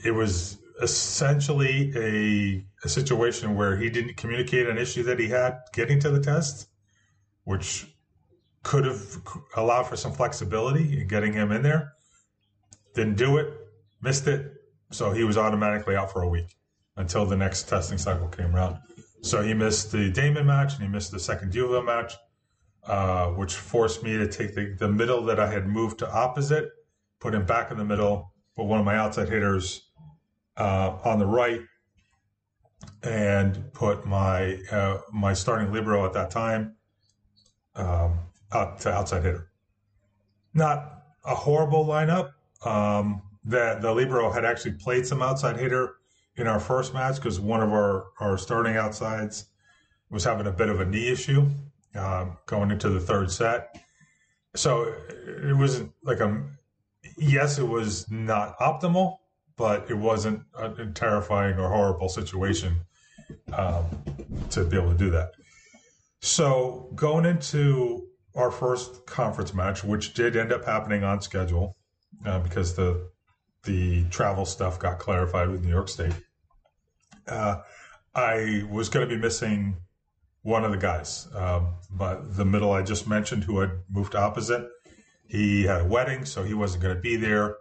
It 0.03 0.11
was 0.11 0.57
essentially 0.81 1.91
a, 1.95 2.65
a 2.85 2.89
situation 2.89 3.55
where 3.55 3.75
he 3.75 3.89
didn't 3.89 4.15
communicate 4.15 4.67
an 4.67 4.77
issue 4.77 5.03
that 5.03 5.19
he 5.19 5.27
had 5.27 5.57
getting 5.73 5.99
to 5.99 6.09
the 6.09 6.21
test, 6.21 6.67
which 7.43 7.87
could 8.67 8.83
have 8.83 9.17
allowed 9.55 9.83
for 9.83 9.95
some 9.95 10.11
flexibility 10.11 10.99
in 10.99 11.07
getting 11.07 11.31
him 11.31 11.53
in 11.53 11.63
there. 11.63 11.93
Didn't 12.93 13.15
do 13.15 13.37
it, 13.37 13.47
missed 14.01 14.27
it, 14.27 14.51
so 14.91 15.11
he 15.11 15.23
was 15.23 15.37
automatically 15.37 15.95
out 15.95 16.11
for 16.11 16.23
a 16.23 16.27
week 16.27 16.57
until 16.97 17.25
the 17.25 17.37
next 17.37 17.69
testing 17.69 17.97
cycle 17.97 18.27
came 18.27 18.53
around. 18.53 18.77
So 19.21 19.41
he 19.41 19.53
missed 19.53 19.93
the 19.93 20.11
Daemen 20.11 20.45
match 20.45 20.73
and 20.73 20.83
he 20.83 20.89
missed 20.89 21.11
the 21.11 21.19
second 21.19 21.53
D'Youville 21.53 21.85
match, 21.85 22.15
uh, 22.85 23.27
which 23.29 23.53
forced 23.55 24.03
me 24.03 24.17
to 24.17 24.27
take 24.27 24.53
the, 24.53 24.75
the 24.77 24.89
middle 24.89 25.23
that 25.23 25.39
I 25.39 25.49
had 25.49 25.67
moved 25.67 25.99
to 25.99 26.11
opposite, 26.11 26.69
put 27.21 27.33
him 27.33 27.45
back 27.45 27.71
in 27.71 27.77
the 27.77 27.85
middle, 27.85 28.33
put 28.53 28.65
one 28.65 28.79
of 28.79 28.85
my 28.85 28.97
outside 28.97 29.29
hitters 29.29 29.91
uh, 30.57 30.97
on 31.05 31.19
the 31.19 31.25
right, 31.25 31.61
and 33.03 33.71
put 33.71 34.05
my 34.05 34.59
uh, 34.71 34.97
my 35.13 35.31
starting 35.31 35.71
libero 35.71 36.05
at 36.05 36.11
that 36.13 36.31
time 36.31 36.75
um, 37.75 38.19
out 38.51 38.79
to 38.81 38.91
outside 38.91 39.23
hitter. 39.23 39.51
Not 40.53 41.03
a 41.25 41.35
horrible 41.35 41.85
lineup. 41.85 42.31
Um, 42.65 43.21
that 43.47 43.81
the 43.81 43.93
libero 43.93 44.29
had 44.29 44.43
actually 44.43 44.73
played 44.73 45.07
some 45.07 45.21
outside 45.21 45.57
hitter 45.57 45.95
in 46.35 46.47
our 46.47 46.59
first 46.59 46.93
match 46.93 47.15
because 47.15 47.39
one 47.39 47.61
of 47.61 47.71
our, 47.71 48.07
our 48.19 48.37
starting 48.37 48.75
outsides 48.75 49.45
was 50.09 50.23
having 50.23 50.47
a 50.47 50.51
bit 50.51 50.69
of 50.69 50.81
a 50.81 50.85
knee 50.85 51.07
issue 51.07 51.47
um, 51.95 52.37
going 52.45 52.71
into 52.71 52.89
the 52.89 52.99
third 52.99 53.31
set. 53.31 53.75
So 54.55 54.93
it 55.25 55.55
wasn't 55.55 55.91
like 56.03 56.19
a 56.19 56.43
yes, 57.17 57.57
it 57.57 57.67
was 57.67 58.09
not 58.11 58.57
optimal, 58.59 59.17
but 59.55 59.89
it 59.89 59.97
wasn't 59.97 60.41
a 60.57 60.85
terrifying 60.87 61.57
or 61.57 61.69
horrible 61.69 62.09
situation 62.09 62.81
um, 63.53 63.85
to 64.49 64.63
be 64.65 64.77
able 64.77 64.91
to 64.91 64.97
do 64.97 65.09
that. 65.11 65.31
So 66.21 66.91
going 66.95 67.25
into 67.25 68.07
our 68.37 68.51
first 68.51 69.05
conference 69.07 69.53
match, 69.53 69.83
which 69.83 70.13
did 70.13 70.37
end 70.37 70.53
up 70.53 70.63
happening 70.63 71.03
on 71.03 71.21
schedule 71.21 71.75
uh, 72.25 72.39
because 72.39 72.75
the 72.75 73.09
the 73.63 74.05
travel 74.05 74.45
stuff 74.45 74.79
got 74.79 74.99
clarified 74.99 75.49
with 75.49 75.63
New 75.63 75.71
York 75.71 75.89
State. 75.89 76.13
Uh, 77.27 77.57
I 78.15 78.63
was 78.71 78.87
going 78.87 79.09
to 79.09 79.13
be 79.13 79.19
missing 79.19 79.75
one 80.43 80.63
of 80.63 80.71
the 80.71 80.77
guys, 80.77 81.27
um, 81.35 81.73
but 81.91 82.37
the 82.37 82.45
middle 82.45 82.71
I 82.71 82.83
just 82.83 83.07
mentioned, 83.07 83.43
who 83.43 83.59
had 83.59 83.71
moved 83.89 84.15
opposite, 84.15 84.69
he 85.27 85.63
had 85.63 85.81
a 85.81 85.85
wedding, 85.85 86.23
so 86.23 86.43
he 86.43 86.53
wasn't 86.53 86.83
going 86.83 86.95
to 86.95 87.01
be 87.01 87.17
there, 87.17 87.57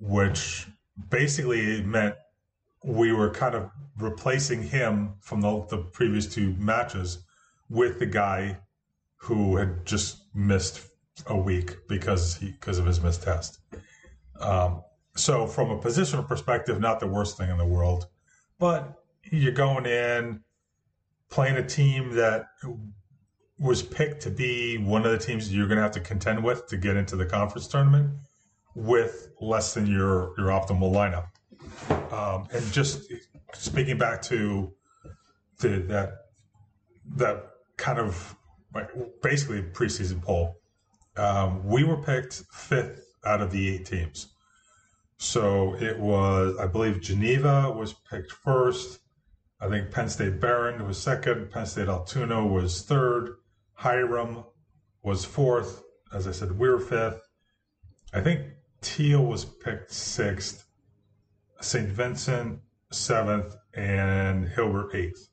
which 0.00 0.66
basically 1.10 1.82
meant 1.82 2.14
we 2.82 3.12
were 3.12 3.30
kind 3.30 3.54
of 3.54 3.70
replacing 3.98 4.62
him 4.62 5.14
from 5.20 5.42
the, 5.42 5.66
the 5.68 5.78
previous 5.78 6.26
two 6.32 6.54
matches 6.54 7.18
with 7.68 7.98
the 7.98 8.06
guy 8.06 8.56
who 9.18 9.56
had 9.56 9.84
just 9.84 10.24
missed 10.34 10.80
a 11.26 11.36
week 11.36 11.76
because 11.88 12.36
he 12.36 12.52
because 12.52 12.78
of 12.78 12.86
his 12.86 13.00
missed 13.02 13.22
test. 13.22 13.58
Um, 14.40 14.82
so 15.16 15.46
from 15.46 15.70
a 15.70 15.78
positional 15.78 16.26
perspective, 16.26 16.80
not 16.80 17.00
the 17.00 17.08
worst 17.08 17.36
thing 17.36 17.50
in 17.50 17.58
the 17.58 17.66
world, 17.66 18.06
but 18.58 19.02
you're 19.30 19.52
going 19.52 19.84
in 19.86 20.42
playing 21.30 21.56
a 21.56 21.66
team 21.66 22.14
that 22.14 22.46
was 23.58 23.82
picked 23.82 24.22
to 24.22 24.30
be 24.30 24.78
one 24.78 25.04
of 25.04 25.10
the 25.10 25.18
teams 25.18 25.52
you're 25.52 25.66
going 25.66 25.76
to 25.76 25.82
have 25.82 25.92
to 25.92 26.00
contend 26.00 26.42
with 26.42 26.66
to 26.68 26.76
get 26.76 26.96
into 26.96 27.16
the 27.16 27.26
conference 27.26 27.66
tournament 27.66 28.16
with 28.74 29.30
less 29.40 29.74
than 29.74 29.86
your 29.86 30.34
your 30.38 30.48
optimal 30.48 30.92
lineup. 30.92 31.26
Um, 32.12 32.46
and 32.52 32.64
just 32.72 33.10
speaking 33.54 33.98
back 33.98 34.22
to 34.22 34.72
the, 35.58 35.68
that 35.88 36.12
that 37.16 37.44
kind 37.76 37.98
of 37.98 38.36
basically 39.22 39.62
preseason 39.62 40.22
poll, 40.22 40.56
um, 41.16 41.64
we 41.64 41.84
were 41.84 41.96
picked 41.96 42.42
fifth 42.52 43.04
out 43.24 43.40
of 43.40 43.50
the 43.50 43.74
eight 43.74 43.86
teams. 43.86 44.28
So 45.18 45.74
it 45.74 45.98
was, 45.98 46.56
I 46.58 46.66
believe, 46.66 47.00
Geneva 47.00 47.72
was 47.76 47.92
picked 47.92 48.32
first. 48.32 49.00
I 49.60 49.68
think 49.68 49.90
Penn 49.90 50.08
State 50.08 50.40
Behrend 50.40 50.86
was 50.86 50.98
second. 50.98 51.50
Penn 51.50 51.66
State 51.66 51.88
Altoona 51.88 52.46
was 52.46 52.82
third. 52.82 53.30
Hiram 53.74 54.44
was 55.02 55.24
fourth. 55.24 55.82
As 56.12 56.28
I 56.28 56.32
said, 56.32 56.58
we 56.58 56.68
were 56.68 56.78
fifth. 56.78 57.20
I 58.14 58.20
think 58.20 58.42
Thiel 58.80 59.24
was 59.24 59.44
picked 59.44 59.92
sixth. 59.92 60.64
St. 61.60 61.88
Vincent 61.88 62.60
seventh, 62.90 63.56
and 63.74 64.48
Hilbert 64.48 64.94
eighth. 64.94 65.28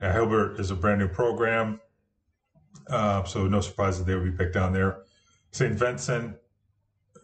Now, 0.00 0.12
Hilbert 0.12 0.58
is 0.60 0.70
a 0.70 0.76
brand 0.76 1.00
new 1.00 1.08
program, 1.08 1.80
uh, 2.88 3.24
so 3.24 3.46
no 3.46 3.60
surprise 3.60 3.98
that 3.98 4.04
they 4.04 4.14
would 4.14 4.24
be 4.24 4.36
picked 4.36 4.54
down 4.54 4.72
there. 4.72 5.02
St. 5.50 5.74
Vincent 5.74 6.36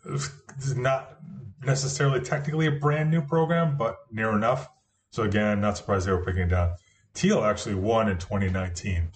is 0.07 0.77
not 0.77 1.19
necessarily 1.65 2.21
technically 2.21 2.67
a 2.67 2.73
brand 2.73 3.11
new 3.11 3.23
program, 3.23 3.77
but 3.77 3.97
near 4.11 4.33
enough. 4.33 4.69
So 5.11 5.23
again, 5.23 5.61
not 5.61 5.77
surprised 5.77 6.07
they 6.07 6.13
were 6.13 6.25
picking 6.25 6.43
it 6.43 6.49
down. 6.49 6.75
Thiel 7.15 7.45
actually 7.45 7.77
won 7.77 8.09
in 8.09 8.19
2019. 8.19 9.11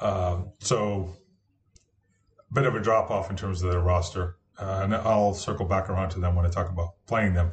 Um, 0.00 0.50
so 0.58 1.14
a 2.50 2.54
bit 2.54 2.66
of 2.66 2.74
a 2.74 2.80
drop 2.80 3.10
off 3.10 3.30
in 3.30 3.36
terms 3.36 3.62
of 3.62 3.70
their 3.70 3.80
roster. 3.80 4.36
Uh, 4.58 4.80
and 4.84 4.94
I'll 4.94 5.34
circle 5.34 5.66
back 5.66 5.88
around 5.88 6.10
to 6.10 6.20
them 6.20 6.34
when 6.34 6.46
I 6.46 6.50
talk 6.50 6.68
about 6.68 6.90
playing 7.06 7.34
them. 7.34 7.52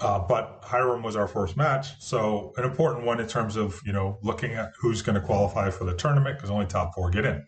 Uh, 0.00 0.18
but 0.18 0.60
Hiram 0.62 1.02
was 1.02 1.14
our 1.14 1.28
first 1.28 1.58
match, 1.58 2.00
so 2.00 2.54
an 2.56 2.64
important 2.64 3.04
one 3.04 3.20
in 3.20 3.28
terms 3.28 3.56
of 3.56 3.78
you 3.84 3.92
know 3.92 4.18
looking 4.22 4.52
at 4.52 4.72
who's 4.80 5.02
going 5.02 5.14
to 5.14 5.20
qualify 5.20 5.70
for 5.70 5.84
the 5.84 5.94
tournament 5.94 6.36
because 6.38 6.50
only 6.50 6.66
top 6.66 6.94
four 6.94 7.10
get 7.10 7.26
in. 7.26 7.46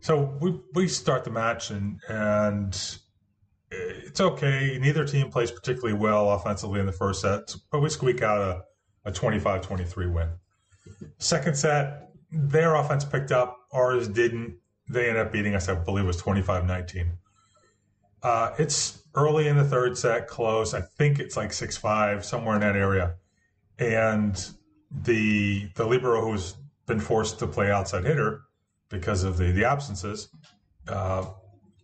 So 0.00 0.36
we 0.40 0.60
we 0.74 0.88
start 0.88 1.24
the 1.24 1.30
match 1.30 1.70
and 1.70 2.00
and 2.08 2.98
it's 3.70 4.20
okay. 4.20 4.78
Neither 4.80 5.06
team 5.06 5.30
plays 5.30 5.50
particularly 5.50 5.98
well 5.98 6.30
offensively 6.30 6.80
in 6.80 6.86
the 6.86 6.92
first 6.92 7.20
set, 7.20 7.54
but 7.70 7.80
we 7.80 7.88
squeak 7.88 8.22
out 8.22 8.38
a, 9.04 9.08
a 9.08 9.12
25-23 9.12 10.12
win. 10.12 10.28
Second 11.18 11.56
set, 11.56 12.10
their 12.30 12.76
offense 12.76 13.04
picked 13.04 13.32
up, 13.32 13.58
ours 13.72 14.08
didn't. 14.08 14.58
They 14.88 15.08
ended 15.08 15.26
up 15.26 15.32
beating 15.32 15.54
us, 15.54 15.68
I 15.68 15.74
believe 15.74 16.04
it 16.04 16.06
was 16.06 16.22
25-19. 16.22 17.10
Uh, 18.22 18.54
it's 18.58 19.02
early 19.16 19.48
in 19.48 19.56
the 19.56 19.64
third 19.64 19.96
set, 19.98 20.28
close. 20.28 20.74
I 20.74 20.80
think 20.80 21.18
it's 21.18 21.36
like 21.36 21.50
6-5, 21.50 22.24
somewhere 22.24 22.54
in 22.54 22.60
that 22.60 22.76
area. 22.76 23.14
And 23.78 24.36
the 24.90 25.68
the 25.74 25.84
libero 25.84 26.22
who's 26.22 26.54
been 26.86 27.00
forced 27.00 27.40
to 27.40 27.46
play 27.46 27.70
outside 27.70 28.04
hitter 28.04 28.42
because 28.88 29.24
of 29.24 29.36
the, 29.36 29.50
the 29.50 29.64
absences 29.64 30.28
uh, 30.86 31.26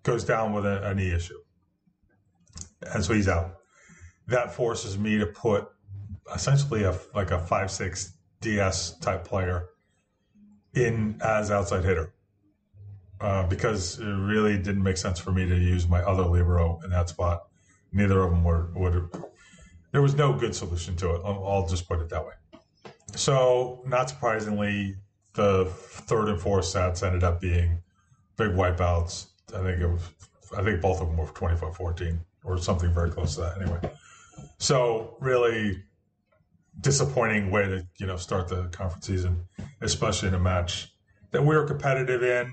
goes 0.05 0.25
down 0.25 0.53
with 0.53 0.65
a, 0.65 0.89
a 0.89 0.95
knee 0.95 1.11
issue 1.11 1.37
and 2.91 3.05
so 3.05 3.15
he's 3.15 3.29
out. 3.29 3.57
That 4.27 4.53
forces 4.53 4.99
me 4.99 5.19
to 5.19 5.27
put 5.27 5.69
essentially 6.35 6.85
a 6.85 6.99
like 7.15 7.31
a 7.31 7.39
five 7.39 7.71
six 7.71 8.13
DS 8.41 8.99
type 8.99 9.25
player 9.25 9.69
in 10.75 11.21
as 11.23 11.51
outside 11.51 11.85
hitter 11.85 12.15
uh, 13.23 13.47
because 13.47 14.01
it 14.01 14.05
really 14.05 14.59
didn't 14.59 14.83
make 14.83 14.97
sense 14.97 15.19
for 15.19 15.31
me 15.31 15.49
to 15.49 15.57
use 15.57 15.89
my 15.89 16.03
other 16.03 16.25
libero 16.25 16.81
in 16.85 16.91
that 16.91 17.09
spot. 17.09 17.45
Neither 17.93 18.21
of 18.21 18.31
them 18.31 18.43
were 18.43 18.71
would. 18.75 19.09
There 19.93 20.03
was 20.03 20.15
no 20.17 20.33
good 20.33 20.55
solution 20.55 20.97
to 20.97 21.15
it. 21.15 21.23
I'll, 21.25 21.47
I'll 21.47 21.69
just 21.69 21.89
put 21.89 22.01
it 22.01 22.09
that 22.09 22.27
way. 22.27 22.33
So, 23.15 23.83
not 23.87 24.09
surprisingly, 24.09 24.97
the 25.35 25.67
third 25.67 26.29
and 26.31 26.41
fourth 26.41 26.65
sets 26.65 27.03
ended 27.03 27.23
up 27.23 27.41
being 27.41 27.79
big 28.37 28.51
wipeouts. 28.51 29.27
I 29.55 29.63
think 29.63 29.81
it 29.81 29.87
was. 29.87 30.03
I 30.57 30.63
think 30.63 30.81
both 30.83 31.01
of 31.01 31.09
them 31.09 31.17
were 31.17 31.27
25-14 31.27 32.19
or 32.45 32.59
something 32.59 32.93
very 32.93 33.11
close 33.11 33.37
to 33.37 33.43
that 33.43 33.63
anyway. 33.63 33.79
So 34.59 35.17
really 35.21 35.83
disappointing 36.81 37.51
way 37.51 37.67
to 37.67 37.87
you 37.99 38.07
know 38.07 38.17
start 38.17 38.49
the 38.49 38.65
conference 38.73 39.07
season, 39.07 39.47
especially 39.81 40.29
in 40.29 40.35
a 40.35 40.41
match 40.41 40.93
that 41.31 41.43
we 41.43 41.55
were 41.55 41.65
competitive 41.65 42.23
in, 42.23 42.53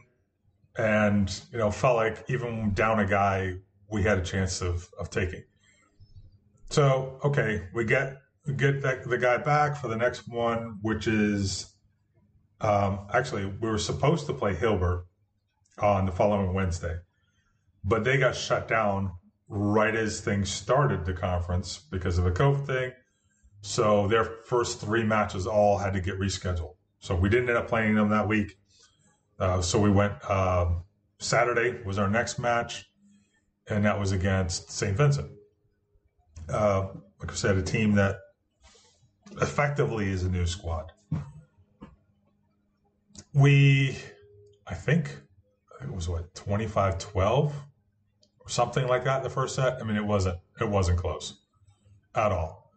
and 0.79 1.41
you 1.51 1.57
know 1.57 1.69
felt 1.69 1.97
like 1.97 2.23
even 2.29 2.71
down 2.73 2.99
a 2.99 3.05
guy 3.05 3.53
we 3.91 4.01
had 4.01 4.17
a 4.17 4.23
chance 4.23 4.61
of 4.61 4.89
of 4.97 5.09
taking. 5.09 5.43
So 6.69 7.19
okay, 7.23 7.67
we 7.73 7.83
get 7.83 8.21
get 8.55 8.81
that, 8.81 9.07
the 9.07 9.17
guy 9.17 9.37
back 9.37 9.75
for 9.75 9.89
the 9.89 9.97
next 9.97 10.27
one, 10.27 10.79
which 10.81 11.07
is 11.07 11.73
um, 12.61 12.99
actually 13.13 13.45
we 13.45 13.69
were 13.69 13.77
supposed 13.77 14.25
to 14.27 14.33
play 14.33 14.55
Hilbert 14.55 15.05
on 15.79 16.05
the 16.05 16.11
following 16.11 16.53
Wednesday, 16.53 16.97
but 17.83 18.03
they 18.05 18.17
got 18.17 18.35
shut 18.35 18.67
down 18.67 19.11
right 19.49 19.95
as 19.95 20.21
things 20.21 20.49
started 20.49 21.05
the 21.05 21.13
conference 21.13 21.79
because 21.91 22.17
of 22.17 22.25
a 22.25 22.31
COVID 22.31 22.65
thing. 22.65 22.91
So 23.61 24.07
their 24.07 24.23
first 24.23 24.79
three 24.79 25.03
matches 25.03 25.45
all 25.45 25.77
had 25.77 25.93
to 25.93 25.99
get 25.99 26.17
rescheduled. 26.17 26.75
So 26.99 27.15
we 27.15 27.27
didn't 27.27 27.49
end 27.49 27.57
up 27.57 27.67
playing 27.67 27.95
them 27.95 28.09
that 28.09 28.27
week. 28.27 28.57
Uh, 29.39 29.61
so 29.61 29.79
we 29.79 29.89
went 29.89 30.13
um, 30.29 30.83
Saturday 31.19 31.81
was 31.85 31.97
our 31.97 32.09
next 32.09 32.39
match, 32.39 32.89
and 33.67 33.85
that 33.85 33.99
was 33.99 34.11
against 34.11 34.71
St. 34.71 34.95
Vincent. 34.95 35.31
Uh, 36.47 36.87
like 37.19 37.31
I 37.31 37.35
said, 37.35 37.57
a 37.57 37.61
team 37.61 37.93
that 37.95 38.17
effectively 39.41 40.09
is 40.09 40.23
a 40.23 40.29
new 40.29 40.45
squad. 40.45 40.91
We, 43.33 43.97
I 44.65 44.73
think 44.73 45.15
it 45.81 45.93
was 45.93 46.09
what 46.09 46.33
25 46.35 46.97
12 46.97 47.53
or 48.39 48.49
something 48.49 48.87
like 48.87 49.03
that 49.03 49.23
the 49.23 49.29
first 49.29 49.55
set. 49.55 49.79
I 49.81 49.83
mean, 49.83 49.97
it 49.97 50.05
wasn't, 50.05 50.39
it 50.59 50.67
wasn't 50.67 50.97
close 50.97 51.39
at 52.15 52.31
all. 52.31 52.71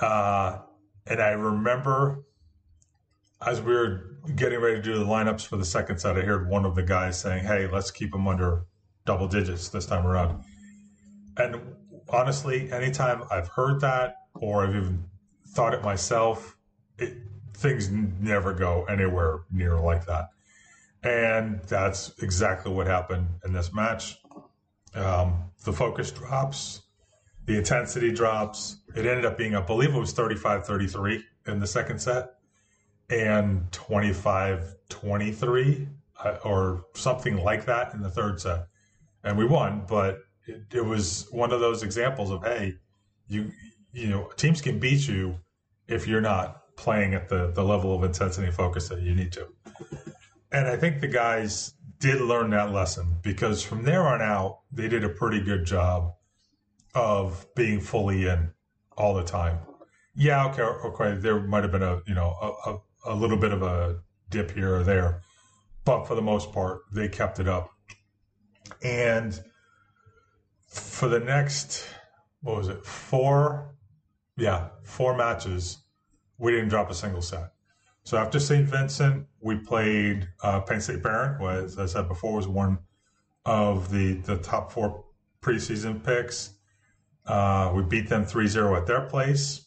Uh, 0.00 0.58
and 1.06 1.20
I 1.20 1.30
remember 1.30 2.24
as 3.44 3.60
we 3.60 3.74
were 3.74 4.11
getting 4.36 4.60
ready 4.60 4.76
to 4.76 4.82
do 4.82 4.98
the 4.98 5.04
lineups 5.04 5.46
for 5.46 5.56
the 5.56 5.64
second 5.64 5.98
set, 5.98 6.16
I 6.16 6.22
heard 6.22 6.48
one 6.48 6.64
of 6.64 6.74
the 6.74 6.82
guys 6.82 7.20
saying, 7.20 7.44
Hey, 7.44 7.66
let's 7.66 7.90
keep 7.90 8.12
them 8.12 8.28
under 8.28 8.64
double 9.04 9.28
digits 9.28 9.68
this 9.68 9.86
time 9.86 10.06
around. 10.06 10.44
And 11.36 11.60
honestly, 12.08 12.70
anytime 12.70 13.24
I've 13.30 13.48
heard 13.48 13.80
that 13.80 14.16
or 14.34 14.66
I've 14.66 14.76
even 14.76 15.04
thought 15.48 15.74
it 15.74 15.82
myself, 15.82 16.56
it, 16.98 17.16
things 17.54 17.90
never 17.90 18.52
go 18.52 18.84
anywhere 18.84 19.40
near 19.50 19.78
like 19.78 20.06
that. 20.06 20.30
And 21.02 21.60
that's 21.64 22.12
exactly 22.22 22.72
what 22.72 22.86
happened 22.86 23.28
in 23.44 23.52
this 23.52 23.72
match. 23.72 24.18
Um, 24.94 25.50
the 25.64 25.72
focus 25.72 26.10
drops, 26.12 26.82
the 27.46 27.56
intensity 27.58 28.12
drops. 28.12 28.76
It 28.94 29.04
ended 29.04 29.24
up 29.24 29.36
being, 29.36 29.56
I 29.56 29.62
believe 29.62 29.94
it 29.94 29.98
was 29.98 30.12
35 30.12 30.64
33 30.64 31.24
in 31.46 31.58
the 31.58 31.66
second 31.66 32.00
set 32.00 32.34
and 33.12 33.70
25 33.72 34.74
23 34.88 35.88
uh, 36.24 36.38
or 36.44 36.86
something 36.94 37.36
like 37.36 37.66
that 37.66 37.92
in 37.94 38.00
the 38.00 38.10
third 38.10 38.40
set. 38.40 38.66
And 39.24 39.36
we 39.36 39.44
won, 39.44 39.84
but 39.88 40.20
it, 40.46 40.62
it 40.72 40.84
was 40.84 41.28
one 41.30 41.52
of 41.52 41.60
those 41.60 41.82
examples 41.82 42.30
of, 42.30 42.42
hey, 42.42 42.74
you, 43.28 43.50
you 43.92 44.08
know, 44.08 44.30
teams 44.36 44.60
can 44.60 44.78
beat 44.78 45.06
you 45.06 45.38
if 45.88 46.06
you're 46.06 46.20
not 46.20 46.76
playing 46.76 47.14
at 47.14 47.28
the, 47.28 47.52
the 47.52 47.62
level 47.62 47.94
of 47.94 48.02
intensity 48.02 48.46
and 48.46 48.56
focus 48.56 48.88
that 48.88 49.02
you 49.02 49.14
need 49.14 49.32
to. 49.32 49.46
And 50.50 50.66
I 50.66 50.76
think 50.76 51.00
the 51.00 51.08
guys 51.08 51.74
did 51.98 52.20
learn 52.20 52.50
that 52.50 52.72
lesson 52.72 53.18
because 53.22 53.62
from 53.62 53.84
there 53.84 54.02
on 54.02 54.20
out, 54.20 54.60
they 54.72 54.88
did 54.88 55.04
a 55.04 55.08
pretty 55.08 55.40
good 55.40 55.64
job 55.64 56.14
of 56.94 57.46
being 57.54 57.80
fully 57.80 58.26
in 58.26 58.52
all 58.96 59.14
the 59.14 59.24
time. 59.24 59.58
Yeah, 60.14 60.46
okay, 60.48 60.62
okay. 60.62 61.14
There 61.14 61.40
might 61.40 61.62
have 61.62 61.72
been 61.72 61.82
a 61.82 62.02
you 62.06 62.14
know 62.14 62.36
a, 62.66 62.76
a, 63.04 63.14
little 63.14 63.36
bit 63.36 63.52
of 63.52 63.62
a 63.62 64.00
dip 64.30 64.50
here 64.52 64.76
or 64.76 64.84
there, 64.84 65.22
but 65.84 66.06
for 66.06 66.14
the 66.14 66.22
most 66.22 66.52
part, 66.52 66.82
they 66.92 67.08
kept 67.08 67.40
it 67.40 67.48
up. 67.48 67.70
And 68.82 69.38
for 70.68 71.08
the 71.08 71.20
next, 71.20 71.84
what 72.40 72.56
was 72.56 72.68
it, 72.68 72.84
four? 72.84 73.74
Yeah, 74.36 74.68
four 74.84 75.16
matches, 75.16 75.78
we 76.38 76.52
didn't 76.52 76.68
drop 76.68 76.90
a 76.90 76.94
single 76.94 77.22
set. 77.22 77.52
So 78.04 78.16
after 78.16 78.40
St. 78.40 78.66
Vincent, 78.66 79.26
we 79.40 79.56
played 79.56 80.28
uh, 80.42 80.60
Penn 80.60 80.80
State 80.80 81.02
Behrend, 81.02 81.36
who, 81.36 81.48
as 81.48 81.78
I 81.78 81.86
said 81.86 82.08
before, 82.08 82.34
was 82.34 82.48
one 82.48 82.78
of 83.44 83.90
the, 83.90 84.14
the 84.14 84.38
top 84.38 84.72
four 84.72 85.04
preseason 85.40 86.02
picks. 86.04 86.54
Uh, 87.26 87.72
we 87.74 87.82
beat 87.82 88.08
them 88.08 88.24
3 88.24 88.48
0 88.48 88.76
at 88.76 88.86
their 88.86 89.02
place. 89.02 89.66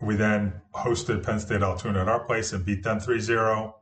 We 0.00 0.16
then 0.16 0.60
hosted 0.74 1.24
Penn 1.24 1.40
State 1.40 1.62
Altoona 1.62 2.02
at 2.02 2.08
our 2.08 2.20
place 2.20 2.52
and 2.52 2.64
beat 2.64 2.82
them 2.82 3.00
3 3.00 3.20
0. 3.20 3.76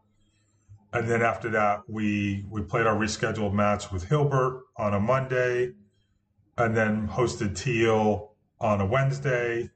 And 0.93 1.09
then 1.09 1.23
after 1.23 1.51
that, 1.51 1.83
we, 1.89 2.45
we 2.49 2.63
played 2.63 2.87
our 2.87 2.95
rescheduled 2.95 3.53
match 3.53 3.91
with 3.91 4.05
Hilbert 4.05 4.63
on 4.77 4.95
a 4.95 5.01
Monday 5.01 5.73
and 6.57 6.77
then 6.77 7.09
hosted 7.09 7.59
Thiel 7.59 8.37
on 8.61 8.81
a 8.81 8.87
Wednesday. 8.87 9.71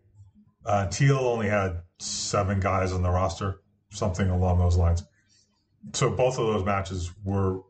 Uh, 0.64 0.86
Thiel 0.86 1.18
only 1.18 1.48
had 1.48 1.82
seven 1.98 2.60
guys 2.60 2.92
on 2.92 3.02
the 3.02 3.10
roster 3.10 3.60
something 3.90 4.30
along 4.30 4.58
those 4.58 4.76
lines. 4.76 5.04
So 5.92 6.10
both 6.10 6.38
of 6.38 6.46
those 6.46 6.64
matches 6.64 7.12
were 7.24 7.62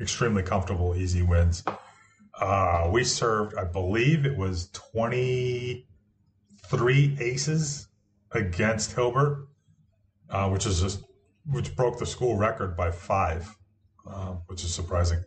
extremely 0.00 0.42
comfortable, 0.42 0.96
easy 0.96 1.22
wins. 1.22 1.64
Uh, 2.40 2.88
we 2.92 3.04
served, 3.04 3.54
I 3.56 3.64
believe 3.64 4.26
it 4.26 4.36
was 4.36 4.66
23 6.68 7.16
aces 7.20 7.88
against 8.32 8.92
Hilbert, 8.92 9.46
uh, 10.30 10.48
which 10.48 10.66
is 10.66 10.80
just, 10.80 11.02
which 11.50 11.74
broke 11.76 11.98
the 11.98 12.06
school 12.06 12.36
record 12.36 12.76
by 12.76 12.90
five, 12.90 13.56
uh, 14.08 14.34
which 14.46 14.64
is 14.64 14.74
surprising. 14.74 15.22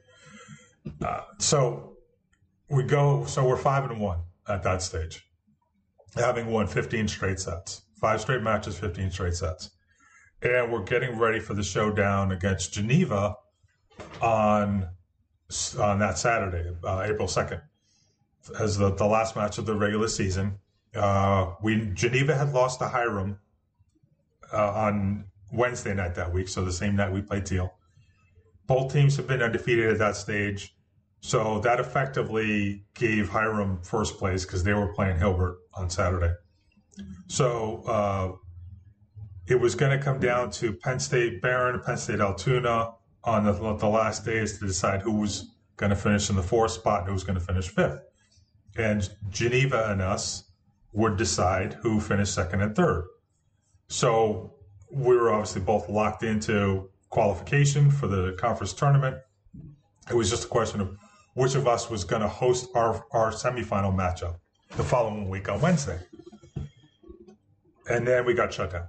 Uh, 1.01 1.21
so 1.37 1.97
we 2.69 2.83
go, 2.83 3.25
so 3.25 3.45
we're 3.45 3.57
five 3.57 3.89
and 3.89 3.99
one 3.99 4.19
at 4.47 4.63
that 4.63 4.81
stage, 4.81 5.25
having 6.15 6.47
won 6.47 6.67
15 6.67 7.07
straight 7.07 7.39
sets 7.39 7.83
five 7.99 8.21
straight 8.21 8.41
matches, 8.41 8.77
15 8.77 9.11
straight 9.11 9.35
sets. 9.35 9.71
And 10.41 10.71
we're 10.71 10.83
getting 10.83 11.17
ready 11.17 11.39
for 11.39 11.53
the 11.53 11.63
showdown 11.63 12.31
against 12.31 12.73
Geneva 12.73 13.35
on 14.21 14.87
on 15.79 15.97
that 15.97 16.17
Saturday, 16.17 16.69
uh, 16.83 17.01
April 17.07 17.27
2nd, 17.27 17.59
as 18.59 18.77
the, 18.77 18.93
the 18.93 19.05
last 19.05 19.35
match 19.35 19.57
of 19.57 19.65
the 19.65 19.75
regular 19.75 20.07
season. 20.07 20.59
Uh, 20.95 21.53
we 21.61 21.91
Geneva 21.93 22.35
had 22.35 22.51
lost 22.53 22.79
to 22.79 22.87
Hiram 22.87 23.39
uh, 24.51 24.71
on 24.71 25.25
Wednesday 25.51 25.93
night 25.93 26.15
that 26.15 26.33
week, 26.33 26.47
so 26.47 26.65
the 26.65 26.71
same 26.71 26.95
night 26.95 27.11
we 27.11 27.21
played 27.21 27.47
Thiel. 27.47 27.73
Both 28.67 28.93
teams 28.93 29.15
have 29.17 29.27
been 29.27 29.41
undefeated 29.41 29.89
at 29.89 29.97
that 29.99 30.15
stage, 30.15 30.75
so 31.21 31.59
that 31.59 31.79
effectively 31.79 32.85
gave 32.93 33.29
Hiram 33.29 33.81
first 33.81 34.17
place 34.17 34.45
because 34.45 34.63
they 34.63 34.73
were 34.73 34.93
playing 34.93 35.17
Hilbert 35.17 35.57
on 35.73 35.89
Saturday. 35.89 36.33
So 37.27 37.83
uh, 37.87 38.31
it 39.47 39.59
was 39.59 39.75
going 39.75 39.97
to 39.97 40.03
come 40.03 40.19
down 40.19 40.51
to 40.51 40.73
Penn 40.73 40.99
State 40.99 41.41
Behrend, 41.41 41.83
Penn 41.83 41.97
State 41.97 42.19
Altoona 42.19 42.93
on 43.23 43.45
the, 43.45 43.53
the 43.53 43.87
last 43.87 44.25
days 44.25 44.59
to 44.59 44.67
decide 44.67 45.01
who 45.01 45.13
was 45.13 45.55
going 45.77 45.89
to 45.89 45.95
finish 45.95 46.29
in 46.29 46.35
the 46.35 46.43
fourth 46.43 46.71
spot 46.71 46.99
and 46.99 47.07
who 47.07 47.13
was 47.13 47.23
going 47.23 47.39
to 47.39 47.43
finish 47.45 47.67
fifth. 47.67 48.01
And 48.77 49.09
Geneva 49.29 49.89
and 49.91 50.01
us 50.01 50.48
would 50.91 51.17
decide 51.17 51.73
who 51.81 51.99
finished 51.99 52.33
second 52.33 52.61
and 52.61 52.75
third. 52.75 53.05
So 53.87 54.53
we 54.91 55.15
were 55.15 55.31
obviously 55.31 55.61
both 55.61 55.89
locked 55.89 56.23
into 56.23 56.89
qualification 57.09 57.91
for 57.91 58.07
the 58.07 58.35
conference 58.39 58.73
tournament. 58.73 59.17
It 60.09 60.15
was 60.15 60.29
just 60.29 60.45
a 60.45 60.47
question 60.47 60.81
of 60.81 60.97
which 61.33 61.55
of 61.55 61.67
us 61.67 61.89
was 61.89 62.03
going 62.03 62.21
to 62.21 62.27
host 62.27 62.69
our, 62.75 63.05
our 63.11 63.31
semifinal 63.31 63.95
matchup 63.95 64.35
the 64.75 64.83
following 64.83 65.29
week 65.29 65.49
on 65.49 65.61
Wednesday 65.61 65.99
and 67.89 68.07
then 68.07 68.25
we 68.25 68.33
got 68.33 68.53
shut 68.53 68.71
down. 68.71 68.87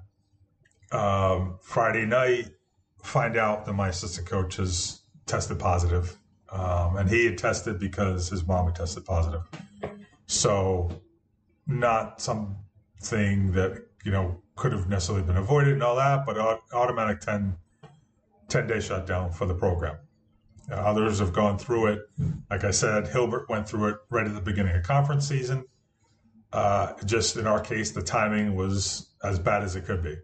Um, 0.93 1.59
Friday 1.63 2.05
night, 2.05 2.51
find 3.03 3.37
out 3.37 3.65
that 3.65 3.73
my 3.73 3.89
assistant 3.89 4.29
coach 4.29 4.57
has 4.57 5.01
tested 5.27 5.59
positive. 5.59 6.17
Um, 6.53 6.97
and 6.97 7.09
he 7.09 7.25
had 7.25 7.39
tested 7.39 7.79
because 7.79 8.29
his 8.29 8.47
mom 8.47 8.67
had 8.67 8.75
tested 8.75 9.05
positive. 9.05 9.43
So, 10.27 10.91
not 11.67 12.21
something 12.21 13.53
that, 13.53 13.85
you 14.05 14.13
know, 14.13 14.43
could 14.57 14.73
have 14.73 14.89
necessarily 14.89 15.25
been 15.25 15.37
avoided 15.37 15.75
and 15.75 15.83
all 15.83 15.97
that, 15.97 16.27
but 16.27 16.39
automatic 16.73 17.21
10, 17.21 17.57
10 18.49 18.67
day 18.67 18.81
shutdown 18.81 19.33
for 19.33 19.47
the 19.47 19.55
program. 19.55 19.97
Uh, 20.71 20.75
others 20.75 21.19
have 21.19 21.33
gone 21.33 21.59
through 21.59 21.87
it. 21.87 22.01
Like 22.51 22.65
I 22.65 22.71
said, 22.71 23.09
Hilbert 23.09 23.49
went 23.49 23.69
through 23.69 23.89
it 23.89 23.97
right 24.11 24.27
at 24.27 24.35
the 24.35 24.41
beginning 24.41 24.77
of 24.77 24.83
conference 24.83 25.27
season. 25.27 25.65
Uh, 26.53 26.93
just 27.05 27.37
in 27.37 27.47
our 27.47 27.61
case, 27.61 27.93
the 27.93 28.03
timing 28.03 28.55
was 28.55 29.11
as 29.25 29.39
bad 29.39 29.63
as 29.63 29.77
it 29.77 29.85
could 29.85 30.03
be 30.03 30.17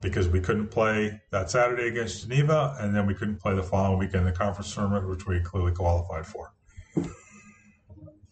because 0.00 0.28
we 0.28 0.40
couldn't 0.40 0.68
play 0.68 1.20
that 1.30 1.50
Saturday 1.50 1.88
against 1.88 2.22
Geneva, 2.22 2.76
and 2.80 2.94
then 2.94 3.06
we 3.06 3.14
couldn't 3.14 3.40
play 3.40 3.54
the 3.54 3.62
following 3.62 3.98
weekend 3.98 4.26
in 4.26 4.32
the 4.32 4.38
conference 4.38 4.72
tournament, 4.72 5.08
which 5.08 5.26
we 5.26 5.40
clearly 5.40 5.72
qualified 5.72 6.26
for. 6.26 6.52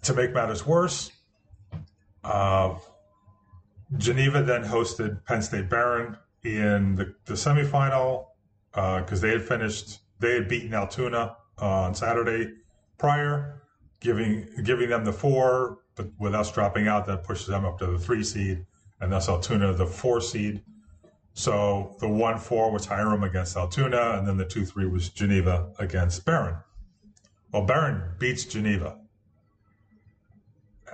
To 0.03 0.15
make 0.15 0.33
matters 0.33 0.65
worse, 0.65 1.11
uh, 2.27 2.79
Geneva 3.97 4.43
then 4.43 4.65
hosted 4.65 5.25
Penn 5.25 5.43
State 5.43 5.69
Behrend 5.69 6.17
in 6.43 6.95
the, 6.97 7.15
the 7.25 7.35
semifinal 7.35 8.27
because 8.73 9.25
uh, 9.25 9.27
they 9.27 9.33
had 9.33 9.43
finished, 9.43 10.01
they 10.19 10.35
had 10.35 10.49
beaten 10.49 10.75
Altoona 10.75 11.37
on 11.59 11.95
Saturday 11.95 12.53
prior, 12.99 13.63
giving 14.01 14.47
giving 14.63 14.91
them 14.91 15.05
the 15.05 15.13
four 15.13 15.79
but 15.97 16.09
with 16.19 16.35
us 16.35 16.53
dropping 16.53 16.87
out, 16.87 17.07
that 17.07 17.25
pushes 17.25 17.47
them 17.47 17.65
up 17.65 17.79
to 17.79 17.87
the 17.87 17.99
three 17.99 18.23
seed, 18.23 18.67
and 19.01 19.11
thus 19.11 19.29
Altoona 19.29 19.73
the 19.73 19.87
four 19.87 20.21
seed. 20.21 20.63
So 21.33 21.97
the 22.01 22.09
one 22.09 22.39
four 22.39 22.71
was 22.71 22.87
Hiram 22.87 23.25
against 23.25 23.57
Altoona, 23.57 24.19
and 24.19 24.29
then 24.29 24.37
the 24.37 24.45
two 24.45 24.65
three 24.65 24.87
was 24.87 25.09
Geneva 25.09 25.71
against 25.79 26.25
Behrend. 26.25 26.59
Well, 27.51 27.65
Behrend 27.65 28.19
beats 28.19 28.45
Geneva, 28.45 28.99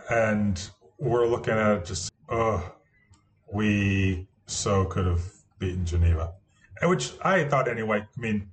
and 0.09 0.71
we're 1.03 1.27
looking 1.27 1.55
at 1.55 1.85
just, 1.85 2.12
oh, 2.29 2.73
we 3.53 4.29
so 4.47 4.85
could 4.85 5.05
have 5.05 5.23
beaten 5.59 5.85
Geneva, 5.85 6.33
which 6.83 7.12
I 7.23 7.45
thought 7.45 7.69
anyway. 7.69 8.07
I 8.17 8.21
mean, 8.21 8.51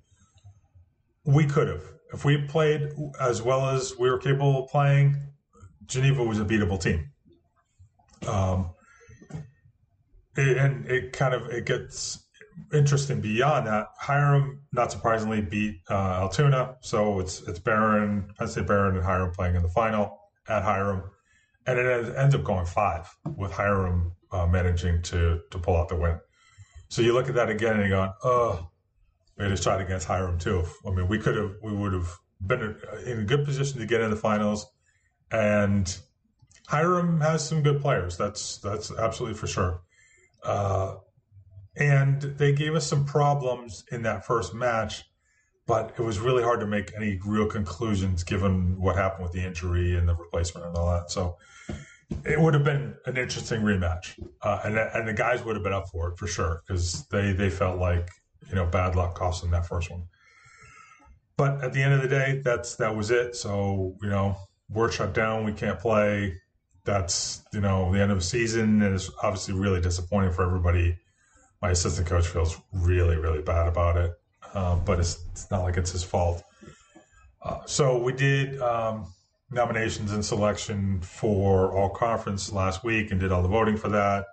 we 1.26 1.46
could 1.46 1.68
have 1.68 1.84
if 2.12 2.26
we 2.26 2.38
played 2.38 2.90
as 3.22 3.42
well 3.44 3.70
as 3.70 3.94
we 4.00 4.10
were 4.10 4.18
capable 4.18 4.64
of 4.64 4.72
playing. 4.72 5.16
Geneva 5.86 6.24
was 6.24 6.40
a 6.40 6.46
beatable 6.46 6.82
team. 6.82 7.12
Um, 8.28 8.72
and 10.36 10.86
it 10.88 11.14
kind 11.14 11.34
of 11.34 11.50
it 11.50 11.66
gets 11.66 12.26
interesting 12.74 13.22
beyond 13.22 13.68
that. 13.68 13.88
Hiram, 14.00 14.62
not 14.74 14.92
surprisingly, 14.92 15.42
beat 15.42 15.82
uh, 15.90 15.94
Altoona, 15.94 16.78
so 16.82 17.20
it's 17.20 17.42
it's 17.42 17.60
Behrend, 17.60 18.36
Penn 18.36 18.48
State 18.48 18.68
Behrend, 18.68 18.98
and 18.98 19.06
Hiram 19.06 19.32
playing 19.32 19.56
in 19.56 19.62
the 19.62 19.70
final 19.70 20.18
at 20.48 20.64
Hiram, 20.64 21.04
and 21.65 21.80
it 21.80 22.15
ends 22.15 22.36
up 22.36 22.43
going 22.43 22.65
five 22.65 23.10
with 23.38 23.52
Hiram 23.52 24.13
uh, 24.32 24.48
managing 24.48 25.02
to 25.04 25.41
to 25.52 25.60
pull 25.60 25.78
out 25.78 25.89
the 25.89 25.95
win. 25.95 26.19
So 26.89 27.02
you 27.02 27.13
look 27.13 27.30
at 27.30 27.36
that 27.36 27.50
again 27.50 27.76
and 27.76 27.84
you 27.84 27.89
go, 27.89 28.12
oh, 28.24 28.69
we 29.38 29.48
just 29.48 29.63
tried 29.63 29.82
against 29.82 30.08
Hiram 30.08 30.38
too. 30.39 30.63
I 30.86 30.91
mean, 30.91 31.08
we 31.08 31.19
could 31.19 31.38
have, 31.38 31.54
we 31.63 31.72
would 31.72 31.93
have 31.93 32.10
been 32.41 32.76
in 33.06 33.19
a 33.19 33.24
good 33.24 33.45
position 33.45 33.80
to 33.80 33.86
get 33.86 34.02
in 34.02 34.10
the 34.10 34.15
finals, 34.15 34.65
and 35.32 35.98
Hiram 36.67 37.22
has 37.22 37.48
some 37.48 37.63
good 37.63 37.82
players. 37.82 38.17
That's 38.17 38.58
that's 38.58 38.91
absolutely 38.91 39.38
for 39.38 39.48
sure. 39.48 39.82
Uh, 40.43 40.95
and 41.76 42.22
they 42.22 42.54
gave 42.54 42.76
us 42.76 42.86
some 42.86 43.06
problems 43.06 43.84
in 43.91 44.04
that 44.04 44.26
first 44.26 44.54
match, 44.54 45.04
but 45.70 45.94
it 46.00 46.02
was 46.02 46.18
really 46.18 46.42
hard 46.42 46.60
to 46.60 46.66
make 46.66 46.92
any 46.96 47.20
real 47.24 47.46
conclusions 47.46 48.24
given 48.24 48.76
what 48.82 48.96
happened 48.96 49.24
with 49.24 49.34
the 49.34 49.46
injury 49.46 49.96
and 49.96 50.10
the 50.10 50.16
replacement 50.16 50.66
and 50.66 50.76
all 50.76 50.90
that. 50.92 51.12
So 51.12 51.38
it 52.26 52.42
would 52.42 52.56
have 52.56 52.64
been 52.64 52.96
an 53.06 53.18
interesting 53.18 53.62
rematch, 53.62 54.20
uh, 54.42 54.62
and 54.64 54.80
and 54.80 55.08
the 55.08 55.14
guys 55.14 55.46
would 55.46 55.56
have 55.56 55.62
been 55.64 55.72
up 55.72 55.88
for 55.90 56.10
it 56.10 56.18
for 56.18 56.26
sure 56.26 56.64
because 56.66 57.06
they 57.10 57.34
they 57.34 57.52
felt 57.52 57.78
like 57.80 58.10
you 58.50 58.56
know 58.56 58.66
bad 58.66 58.96
luck 58.96 59.14
cost 59.14 59.44
them 59.44 59.52
that 59.52 59.68
first 59.68 59.92
one. 59.92 60.06
But 61.38 61.64
at 61.64 61.72
the 61.72 61.84
end 61.84 61.94
of 61.94 62.02
the 62.02 62.08
day, 62.08 62.42
that's 62.44 62.76
that 62.78 62.96
was 62.96 63.12
it. 63.12 63.36
So 63.36 63.96
you 64.02 64.10
know 64.10 64.38
we're 64.70 64.92
shut 64.92 65.14
down. 65.14 65.46
We 65.46 65.54
can't 65.54 65.80
play. 65.80 66.42
That's 66.84 67.44
you 67.54 67.62
know 67.62 67.94
the 67.94 68.02
end 68.02 68.12
of 68.12 68.18
the 68.18 68.24
season, 68.24 68.82
and 68.82 68.96
it's 68.96 69.12
obviously 69.22 69.54
really 69.54 69.82
disappointing 69.82 70.32
for 70.32 70.44
everybody. 70.44 70.98
My 71.62 71.70
assistant 71.70 72.08
coach 72.08 72.26
feels 72.26 72.60
really 72.74 73.18
really 73.18 73.44
bad 73.44 73.68
about 73.68 73.98
it, 73.98 74.14
uh, 74.54 74.76
but 74.78 75.00
it's, 75.00 75.24
it's, 75.32 75.50
not 75.52 75.64
like 75.64 75.78
it's 75.78 75.92
his 75.92 76.04
fault. 76.04 76.44
Uh, 77.42 77.60
so 77.66 78.02
we 78.02 78.14
did. 78.14 78.60
Um, 78.62 79.08
nominations 79.52 80.12
and 80.12 80.24
selection 80.24 81.00
for 81.02 81.76
all 81.76 81.90
conference 81.90 82.52
last 82.52 82.84
week 82.84 83.12
and 83.12 83.20
did 83.20 83.32
all 83.32 83.42
the 83.42 83.48
voting 83.48 83.78
for 83.78 83.90
that. 83.90 84.26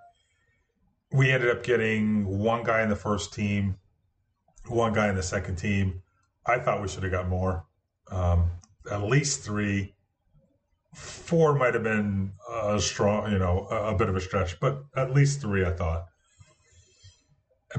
We 1.11 1.31
ended 1.31 1.49
up 1.49 1.63
getting 1.63 2.25
one 2.25 2.63
guy 2.63 2.83
in 2.83 2.89
the 2.89 2.95
first 2.95 3.33
team, 3.33 3.77
one 4.67 4.93
guy 4.93 5.09
in 5.09 5.15
the 5.15 5.23
second 5.23 5.55
team. 5.55 6.01
I 6.45 6.59
thought 6.59 6.81
we 6.81 6.87
should 6.87 7.03
have 7.03 7.11
got 7.11 7.27
more, 7.27 7.65
um, 8.11 8.51
at 8.91 9.03
least 9.03 9.43
three. 9.43 9.95
Four 10.93 11.55
might 11.55 11.73
have 11.73 11.83
been 11.83 12.33
a 12.51 12.79
strong, 12.79 13.31
you 13.31 13.39
know, 13.39 13.67
a, 13.69 13.93
a 13.93 13.97
bit 13.97 14.09
of 14.09 14.15
a 14.15 14.21
stretch, 14.21 14.59
but 14.59 14.83
at 14.95 15.13
least 15.13 15.41
three, 15.41 15.65
I 15.65 15.71
thought. 15.71 16.05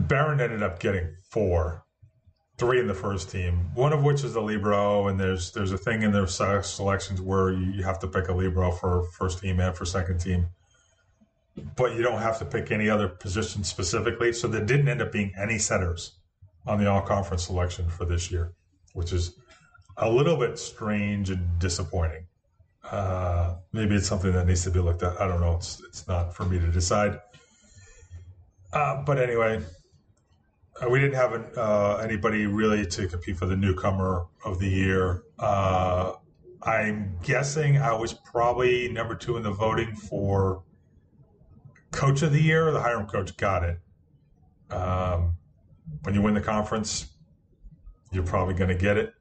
Behrend 0.06 0.40
ended 0.40 0.62
up 0.62 0.80
getting 0.80 1.14
four 1.30 1.84
three 2.58 2.80
in 2.80 2.88
the 2.88 2.94
first 2.94 3.30
team, 3.30 3.70
one 3.74 3.92
of 3.92 4.02
which 4.02 4.24
is 4.24 4.34
the 4.34 4.40
libero, 4.40 5.06
and 5.06 5.18
there's 5.18 5.52
there's 5.52 5.72
a 5.72 5.78
thing 5.78 6.02
in 6.02 6.12
their 6.12 6.26
selections 6.26 7.20
where 7.20 7.52
you 7.52 7.82
have 7.84 7.98
to 8.00 8.08
pick 8.08 8.28
a 8.28 8.32
libero 8.32 8.72
for 8.72 9.04
first 9.12 9.40
team 9.40 9.60
and 9.60 9.74
for 9.74 9.84
second 9.84 10.18
team, 10.18 10.48
but 11.76 11.94
you 11.94 12.02
don't 12.02 12.20
have 12.20 12.38
to 12.40 12.44
pick 12.44 12.70
any 12.70 12.90
other 12.90 13.08
position 13.08 13.62
specifically. 13.62 14.32
So 14.32 14.48
there 14.48 14.64
didn't 14.64 14.88
end 14.88 15.00
up 15.00 15.12
being 15.12 15.32
any 15.38 15.58
setters 15.58 16.14
on 16.66 16.78
the 16.78 16.90
all 16.90 17.00
conference 17.00 17.44
selection 17.44 17.88
for 17.88 18.04
this 18.04 18.30
year, 18.30 18.52
which 18.92 19.12
is 19.12 19.34
a 19.96 20.10
little 20.10 20.36
bit 20.36 20.58
strange 20.58 21.30
and 21.30 21.58
disappointing. 21.58 22.26
Uh, 22.90 23.56
maybe 23.72 23.94
it's 23.94 24.06
something 24.06 24.32
that 24.32 24.46
needs 24.46 24.64
to 24.64 24.70
be 24.70 24.80
looked 24.80 25.02
at. 25.02 25.20
I 25.20 25.28
don't 25.28 25.40
know. 25.40 25.54
It's 25.54 25.80
it's 25.88 26.08
not 26.08 26.34
for 26.34 26.44
me 26.44 26.58
to 26.58 26.68
decide. 26.68 27.20
Uh, 28.72 29.02
but 29.02 29.18
anyway, 29.18 29.62
we 30.86 30.98
didn't 31.00 31.14
have 31.14 31.32
an, 31.32 31.44
uh, 31.56 31.96
anybody 31.96 32.46
really 32.46 32.86
to 32.86 33.08
compete 33.08 33.36
for 33.36 33.46
the 33.46 33.56
newcomer 33.56 34.26
of 34.44 34.58
the 34.58 34.68
year. 34.68 35.24
Uh, 35.38 36.12
I'm 36.62 37.16
guessing 37.22 37.78
I 37.78 37.94
was 37.94 38.12
probably 38.12 38.88
number 38.88 39.14
two 39.14 39.36
in 39.36 39.42
the 39.42 39.50
voting 39.50 39.94
for 39.94 40.62
coach 41.90 42.22
of 42.22 42.32
the 42.32 42.40
year. 42.40 42.70
The 42.70 42.80
Hiram 42.80 43.06
coach 43.06 43.36
got 43.36 43.64
it. 43.64 43.80
Um, 44.70 45.34
when 46.02 46.14
you 46.14 46.22
win 46.22 46.34
the 46.34 46.40
conference, 46.40 47.06
you're 48.12 48.24
probably 48.24 48.54
going 48.54 48.68
to 48.68 48.76
get 48.76 48.96
it. 48.96 49.14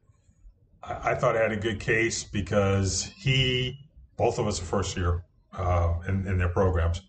I, 0.84 1.12
I, 1.12 1.16
thought 1.16 1.36
I 1.38 1.42
had 1.42 1.52
a 1.52 1.58
good 1.58 1.80
case 1.80 2.24
because 2.24 3.12
he, 3.18 3.80
both 4.18 4.40
of 4.40 4.48
us, 4.48 4.62
are 4.62 4.66
first 4.66 4.98
year 4.98 5.24
uh, 5.54 5.96
in, 6.08 6.28
in 6.28 6.38
their 6.38 6.50
programs. 6.50 7.02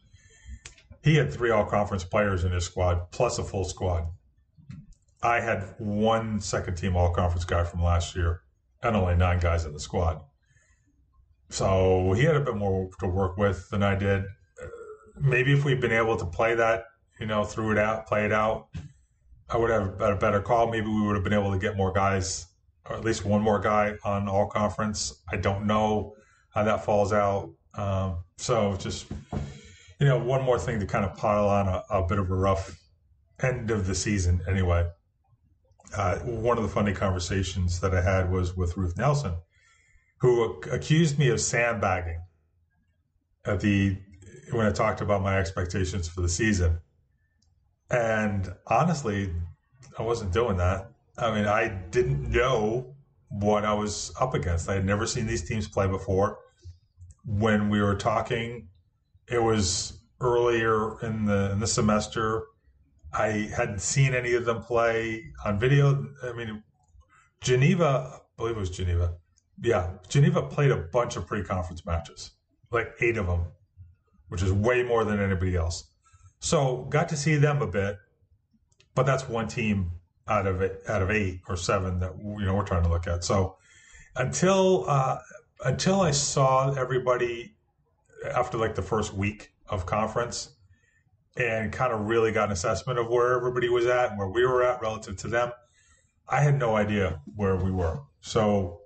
He 1.02 1.16
had 1.16 1.32
three 1.32 1.50
all 1.50 1.64
conference 1.64 2.04
players 2.04 2.44
in 2.44 2.52
his 2.52 2.64
squad, 2.64 3.10
plus 3.10 3.38
a 3.38 3.44
full 3.44 3.64
squad. 3.64 4.06
I 5.22 5.40
had 5.40 5.74
one 5.78 6.40
second 6.40 6.76
team 6.76 6.96
all 6.96 7.12
conference 7.12 7.44
guy 7.44 7.64
from 7.64 7.82
last 7.82 8.14
year 8.14 8.42
and 8.82 8.94
only 8.94 9.16
nine 9.16 9.40
guys 9.40 9.64
in 9.64 9.72
the 9.72 9.80
squad. 9.80 10.20
So 11.50 12.12
he 12.12 12.22
had 12.24 12.36
a 12.36 12.40
bit 12.40 12.56
more 12.56 12.90
to 13.00 13.08
work 13.08 13.36
with 13.36 13.68
than 13.70 13.82
I 13.82 13.96
did. 13.96 14.24
Maybe 15.20 15.52
if 15.52 15.64
we'd 15.64 15.80
been 15.80 15.92
able 15.92 16.16
to 16.16 16.26
play 16.26 16.54
that, 16.54 16.84
you 17.18 17.26
know, 17.26 17.42
through 17.44 17.72
it 17.72 17.78
out, 17.78 18.06
play 18.06 18.26
it 18.26 18.32
out, 18.32 18.68
I 19.48 19.56
would 19.56 19.70
have 19.70 19.98
had 19.98 20.12
a 20.12 20.16
better 20.16 20.40
call. 20.40 20.70
Maybe 20.70 20.86
we 20.86 21.06
would 21.06 21.16
have 21.16 21.24
been 21.24 21.32
able 21.32 21.50
to 21.50 21.58
get 21.58 21.76
more 21.76 21.90
guys, 21.90 22.46
or 22.88 22.94
at 22.94 23.04
least 23.04 23.24
one 23.24 23.42
more 23.42 23.58
guy 23.58 23.96
on 24.04 24.28
all 24.28 24.46
conference. 24.46 25.22
I 25.32 25.36
don't 25.36 25.66
know 25.66 26.14
how 26.50 26.62
that 26.62 26.84
falls 26.84 27.12
out. 27.12 27.50
Um, 27.74 28.18
so 28.36 28.76
just, 28.76 29.06
you 29.98 30.06
know, 30.06 30.18
one 30.18 30.42
more 30.42 30.58
thing 30.58 30.78
to 30.78 30.86
kind 30.86 31.04
of 31.04 31.16
pile 31.16 31.48
on 31.48 31.66
a, 31.66 31.82
a 31.90 32.06
bit 32.06 32.18
of 32.18 32.30
a 32.30 32.34
rough 32.34 32.78
end 33.42 33.70
of 33.72 33.86
the 33.86 33.94
season 33.94 34.40
anyway 34.46 34.86
uh, 35.96 36.18
one 36.18 36.56
of 36.56 36.62
the 36.62 36.68
funny 36.68 36.92
conversations 36.92 37.80
that 37.80 37.94
I 37.94 38.02
had 38.02 38.30
was 38.30 38.56
with 38.56 38.76
Ruth 38.76 38.96
Nelson, 38.96 39.34
who 40.20 40.60
accused 40.70 41.18
me 41.18 41.28
of 41.28 41.40
sandbagging 41.40 42.20
at 43.44 43.60
the 43.60 43.96
when 44.52 44.66
I 44.66 44.72
talked 44.72 45.00
about 45.00 45.22
my 45.22 45.38
expectations 45.38 46.08
for 46.08 46.20
the 46.20 46.28
season. 46.28 46.78
And 47.90 48.52
honestly, 48.66 49.32
I 49.98 50.02
wasn't 50.02 50.32
doing 50.32 50.56
that. 50.58 50.90
I 51.16 51.34
mean, 51.34 51.46
I 51.46 51.68
didn't 51.68 52.30
know 52.30 52.94
what 53.30 53.64
I 53.64 53.74
was 53.74 54.12
up 54.20 54.34
against. 54.34 54.68
I 54.68 54.74
had 54.74 54.84
never 54.84 55.06
seen 55.06 55.26
these 55.26 55.46
teams 55.46 55.68
play 55.68 55.86
before. 55.86 56.38
When 57.24 57.68
we 57.68 57.80
were 57.80 57.94
talking, 57.94 58.68
it 59.26 59.42
was 59.42 59.98
earlier 60.20 61.00
in 61.02 61.26
the 61.26 61.50
in 61.52 61.60
the 61.60 61.66
semester 61.66 62.44
I 63.12 63.50
hadn't 63.56 63.80
seen 63.80 64.14
any 64.14 64.34
of 64.34 64.44
them 64.44 64.62
play 64.62 65.24
on 65.44 65.58
video. 65.58 66.06
I 66.22 66.32
mean, 66.32 66.62
Geneva, 67.40 68.12
I 68.14 68.18
believe 68.36 68.56
it 68.56 68.60
was 68.60 68.70
Geneva. 68.70 69.14
Yeah, 69.60 69.90
Geneva 70.08 70.42
played 70.42 70.70
a 70.70 70.76
bunch 70.76 71.16
of 71.16 71.26
pre-conference 71.26 71.84
matches, 71.84 72.32
like 72.70 72.92
eight 73.00 73.16
of 73.16 73.26
them, 73.26 73.46
which 74.28 74.42
is 74.42 74.52
way 74.52 74.82
more 74.82 75.04
than 75.04 75.20
anybody 75.20 75.56
else. 75.56 75.90
So 76.40 76.86
got 76.90 77.08
to 77.08 77.16
see 77.16 77.36
them 77.36 77.62
a 77.62 77.66
bit, 77.66 77.98
but 78.94 79.04
that's 79.04 79.28
one 79.28 79.48
team 79.48 79.90
out 80.28 80.46
of 80.46 80.62
out 80.88 81.02
of 81.02 81.10
eight 81.10 81.40
or 81.48 81.56
seven 81.56 81.98
that 82.00 82.12
you 82.18 82.44
know 82.44 82.54
we're 82.54 82.64
trying 82.64 82.84
to 82.84 82.88
look 82.88 83.06
at. 83.06 83.24
So 83.24 83.56
until 84.16 84.84
uh, 84.88 85.18
until 85.64 86.00
I 86.00 86.10
saw 86.12 86.72
everybody 86.74 87.56
after 88.34 88.58
like 88.58 88.74
the 88.74 88.82
first 88.82 89.14
week 89.14 89.52
of 89.68 89.86
conference, 89.86 90.56
and 91.38 91.72
kind 91.72 91.92
of 91.92 92.06
really 92.06 92.32
got 92.32 92.46
an 92.46 92.52
assessment 92.52 92.98
of 92.98 93.08
where 93.08 93.36
everybody 93.36 93.68
was 93.68 93.86
at 93.86 94.10
and 94.10 94.18
where 94.18 94.28
we 94.28 94.44
were 94.44 94.62
at 94.62 94.80
relative 94.80 95.16
to 95.18 95.28
them. 95.28 95.52
I 96.28 96.42
had 96.42 96.58
no 96.58 96.76
idea 96.76 97.20
where 97.36 97.56
we 97.56 97.70
were. 97.70 98.00
So 98.20 98.80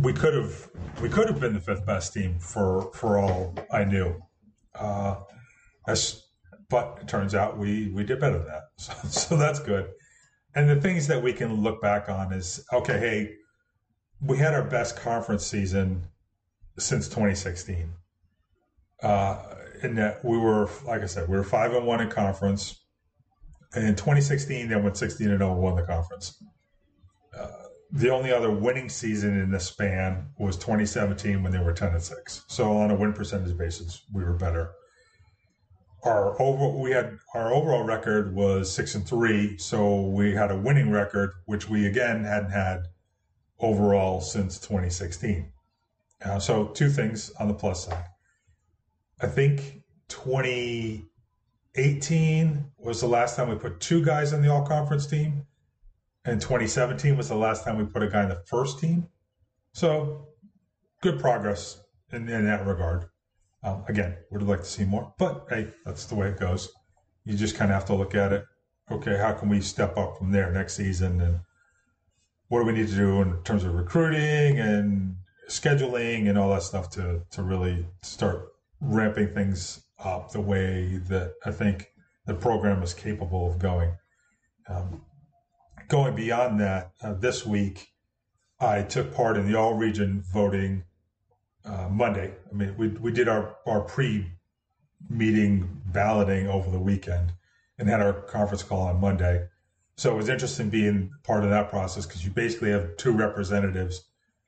we 0.00 0.12
could 0.12 0.34
have 0.34 0.68
we 1.00 1.08
could 1.08 1.28
have 1.28 1.40
been 1.40 1.54
the 1.54 1.60
fifth 1.60 1.86
best 1.86 2.12
team 2.12 2.38
for 2.38 2.90
for 2.92 3.18
all 3.18 3.54
I 3.72 3.84
knew. 3.84 4.20
Uh, 4.74 5.16
but 6.68 6.98
it 7.00 7.08
turns 7.08 7.34
out 7.34 7.58
we 7.58 7.90
we 7.90 8.04
did 8.04 8.20
better 8.20 8.38
than 8.38 8.46
that. 8.48 8.62
So, 8.76 8.92
so 9.08 9.36
that's 9.36 9.60
good. 9.60 9.92
And 10.56 10.68
the 10.68 10.80
things 10.80 11.06
that 11.06 11.22
we 11.22 11.32
can 11.32 11.62
look 11.62 11.80
back 11.80 12.08
on 12.08 12.32
is 12.32 12.64
okay. 12.72 12.98
Hey, 12.98 13.34
we 14.20 14.36
had 14.36 14.52
our 14.52 14.64
best 14.64 14.96
conference 14.96 15.46
season 15.46 16.06
since 16.78 17.06
2016. 17.06 17.92
Uh, 19.02 19.42
in 19.82 19.94
that 19.96 20.24
we 20.24 20.38
were, 20.38 20.68
like 20.86 21.02
I 21.02 21.06
said, 21.06 21.28
we 21.28 21.36
were 21.36 21.44
five 21.44 21.72
and 21.74 21.86
one 21.86 22.00
in 22.00 22.10
conference. 22.10 22.80
And 23.74 23.86
in 23.86 23.96
2016, 23.96 24.68
they 24.68 24.76
went 24.76 24.96
16 24.96 25.30
and 25.30 25.38
0 25.38 25.52
and 25.52 25.60
won 25.60 25.76
the 25.76 25.82
conference. 25.82 26.42
Uh, 27.36 27.48
the 27.90 28.10
only 28.10 28.32
other 28.32 28.50
winning 28.50 28.88
season 28.88 29.38
in 29.38 29.50
this 29.50 29.66
span 29.66 30.28
was 30.38 30.56
2017 30.56 31.42
when 31.42 31.52
they 31.52 31.58
were 31.58 31.72
10 31.72 31.92
and 31.92 32.02
6. 32.02 32.44
So 32.48 32.76
on 32.76 32.90
a 32.90 32.94
win 32.94 33.12
percentage 33.12 33.56
basis, 33.56 34.04
we 34.12 34.24
were 34.24 34.34
better. 34.34 34.72
Our 36.04 36.40
over 36.40 36.68
we 36.68 36.90
had 36.90 37.16
our 37.34 37.54
overall 37.54 37.82
record 37.82 38.34
was 38.34 38.70
six 38.70 38.94
and 38.94 39.06
three, 39.08 39.56
so 39.56 40.02
we 40.02 40.34
had 40.34 40.50
a 40.50 40.56
winning 40.56 40.90
record, 40.90 41.32
which 41.46 41.70
we 41.70 41.86
again 41.86 42.24
hadn't 42.24 42.50
had 42.50 42.88
overall 43.58 44.20
since 44.20 44.58
2016. 44.58 45.50
Uh, 46.22 46.38
so 46.38 46.66
two 46.66 46.90
things 46.90 47.30
on 47.40 47.48
the 47.48 47.54
plus 47.54 47.86
side. 47.86 48.04
I 49.24 49.26
think 49.26 49.82
2018 50.08 52.64
was 52.76 53.00
the 53.00 53.06
last 53.06 53.36
time 53.36 53.48
we 53.48 53.54
put 53.54 53.80
two 53.80 54.04
guys 54.04 54.34
on 54.34 54.42
the 54.42 54.52
all 54.52 54.66
conference 54.66 55.06
team, 55.06 55.46
and 56.26 56.42
2017 56.42 57.16
was 57.16 57.30
the 57.30 57.34
last 57.34 57.64
time 57.64 57.78
we 57.78 57.84
put 57.84 58.02
a 58.02 58.08
guy 58.08 58.24
in 58.24 58.28
the 58.28 58.42
first 58.44 58.80
team. 58.80 59.08
So 59.72 60.28
good 61.00 61.18
progress 61.18 61.80
in, 62.12 62.28
in 62.28 62.44
that 62.44 62.66
regard. 62.66 63.06
Um, 63.62 63.82
again, 63.88 64.14
would 64.30 64.42
like 64.42 64.58
to 64.58 64.66
see 64.66 64.84
more, 64.84 65.14
but 65.18 65.46
hey, 65.48 65.68
that's 65.86 66.04
the 66.04 66.16
way 66.16 66.28
it 66.28 66.38
goes. 66.38 66.70
You 67.24 67.34
just 67.34 67.56
kind 67.56 67.70
of 67.70 67.76
have 67.76 67.86
to 67.86 67.94
look 67.94 68.14
at 68.14 68.30
it. 68.30 68.44
Okay, 68.90 69.16
how 69.16 69.32
can 69.32 69.48
we 69.48 69.62
step 69.62 69.96
up 69.96 70.18
from 70.18 70.32
there 70.32 70.52
next 70.52 70.76
season, 70.76 71.22
and 71.22 71.40
what 72.48 72.60
do 72.60 72.66
we 72.66 72.74
need 72.74 72.88
to 72.88 72.94
do 72.94 73.22
in 73.22 73.42
terms 73.42 73.64
of 73.64 73.72
recruiting 73.72 74.60
and 74.60 75.16
scheduling 75.48 76.28
and 76.28 76.36
all 76.36 76.50
that 76.50 76.62
stuff 76.62 76.90
to 76.90 77.22
to 77.30 77.42
really 77.42 77.86
start 78.02 78.50
ramping 78.84 79.28
things 79.28 79.84
up 79.98 80.32
the 80.32 80.40
way 80.40 81.00
that 81.08 81.34
I 81.44 81.50
think 81.50 81.90
the 82.26 82.34
program 82.34 82.82
is 82.82 82.94
capable 82.94 83.50
of 83.50 83.58
going. 83.58 83.92
Um, 84.68 85.02
going 85.88 86.14
beyond 86.14 86.60
that, 86.60 86.92
uh, 87.02 87.14
this 87.14 87.44
week 87.44 87.88
I 88.60 88.82
took 88.82 89.14
part 89.14 89.36
in 89.36 89.50
the 89.50 89.58
all 89.58 89.74
region 89.74 90.22
voting 90.32 90.84
uh, 91.64 91.88
Monday. 91.90 92.32
I 92.50 92.54
mean, 92.54 92.74
we, 92.76 92.88
we 92.88 93.12
did 93.12 93.28
our, 93.28 93.56
our 93.66 93.80
pre 93.80 94.26
meeting 95.10 95.82
balloting 95.86 96.48
over 96.48 96.70
the 96.70 96.78
weekend 96.78 97.32
and 97.78 97.88
had 97.88 98.00
our 98.00 98.12
conference 98.12 98.62
call 98.62 98.82
on 98.82 99.00
Monday. 99.00 99.46
So 99.96 100.12
it 100.12 100.16
was 100.16 100.28
interesting 100.28 100.70
being 100.70 101.10
part 101.22 101.44
of 101.44 101.50
that 101.50 101.70
process 101.70 102.06
because 102.06 102.24
you 102.24 102.30
basically 102.30 102.70
have 102.70 102.96
two 102.96 103.12
representatives 103.12 104.04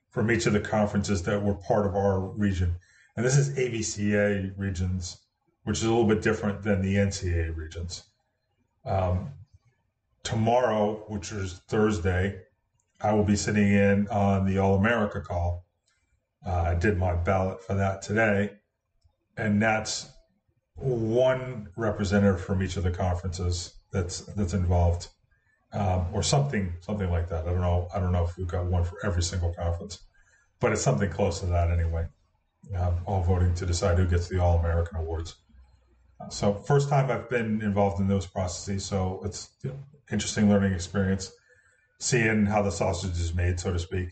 from 0.09 0.31
each 0.31 0.45
of 0.45 0.53
the 0.53 0.59
conferences 0.59 1.23
that 1.23 1.41
were 1.41 1.53
part 1.53 1.85
of 1.85 1.95
our 1.95 2.19
region. 2.19 2.75
And 3.17 3.25
this 3.25 3.35
is 3.35 3.49
AVCA 3.57 4.53
regions, 4.57 5.17
which 5.63 5.79
is 5.79 5.85
a 5.85 5.89
little 5.89 6.05
bit 6.05 6.21
different 6.21 6.61
than 6.61 6.83
the 6.83 6.97
NCAA 6.97 7.57
regions. 7.57 8.03
Um, 8.85 9.31
tomorrow, 10.21 11.03
which 11.07 11.31
is 11.31 11.61
Thursday, 11.67 12.43
I 13.01 13.13
will 13.13 13.23
be 13.23 13.35
sitting 13.35 13.73
in 13.73 14.07
on 14.09 14.45
the 14.45 14.59
All 14.59 14.75
America 14.75 15.19
call. 15.19 15.65
Uh, 16.45 16.61
I 16.61 16.75
did 16.75 16.99
my 16.99 17.15
ballot 17.15 17.63
for 17.63 17.73
that 17.73 18.03
today, 18.03 18.51
and 19.35 19.59
that's 19.59 20.09
one 20.75 21.69
representative 21.75 22.39
from 22.39 22.61
each 22.61 22.77
of 22.77 22.83
the 22.83 22.91
conferences 22.91 23.73
that's 23.91 24.21
that's 24.35 24.53
involved, 24.53 25.07
um, 25.73 26.05
or 26.13 26.21
something 26.21 26.73
something 26.81 27.09
like 27.09 27.29
that. 27.29 27.47
I 27.47 27.51
don't 27.51 27.61
know. 27.61 27.87
I 27.93 27.99
don't 27.99 28.11
know 28.11 28.23
if 28.23 28.37
we've 28.37 28.47
got 28.47 28.65
one 28.65 28.83
for 28.83 29.03
every 29.03 29.23
single 29.23 29.53
conference, 29.55 30.03
but 30.59 30.71
it's 30.71 30.83
something 30.83 31.09
close 31.09 31.39
to 31.39 31.47
that 31.47 31.71
anyway. 31.71 32.07
Um, 32.75 32.97
all 33.05 33.23
voting 33.23 33.53
to 33.55 33.65
decide 33.65 33.97
who 33.97 34.05
gets 34.05 34.27
the 34.27 34.41
All 34.41 34.59
American 34.59 34.97
awards. 34.97 35.35
So 36.29 36.53
first 36.53 36.89
time 36.89 37.09
I've 37.09 37.29
been 37.29 37.61
involved 37.61 37.99
in 38.01 38.07
those 38.07 38.25
processes, 38.25 38.83
so 38.83 39.21
it's 39.23 39.49
interesting 40.11 40.49
learning 40.49 40.73
experience, 40.73 41.31
seeing 41.99 42.45
how 42.45 42.61
the 42.61 42.71
sausage 42.71 43.19
is 43.19 43.33
made, 43.33 43.59
so 43.59 43.71
to 43.71 43.79
speak. 43.79 44.09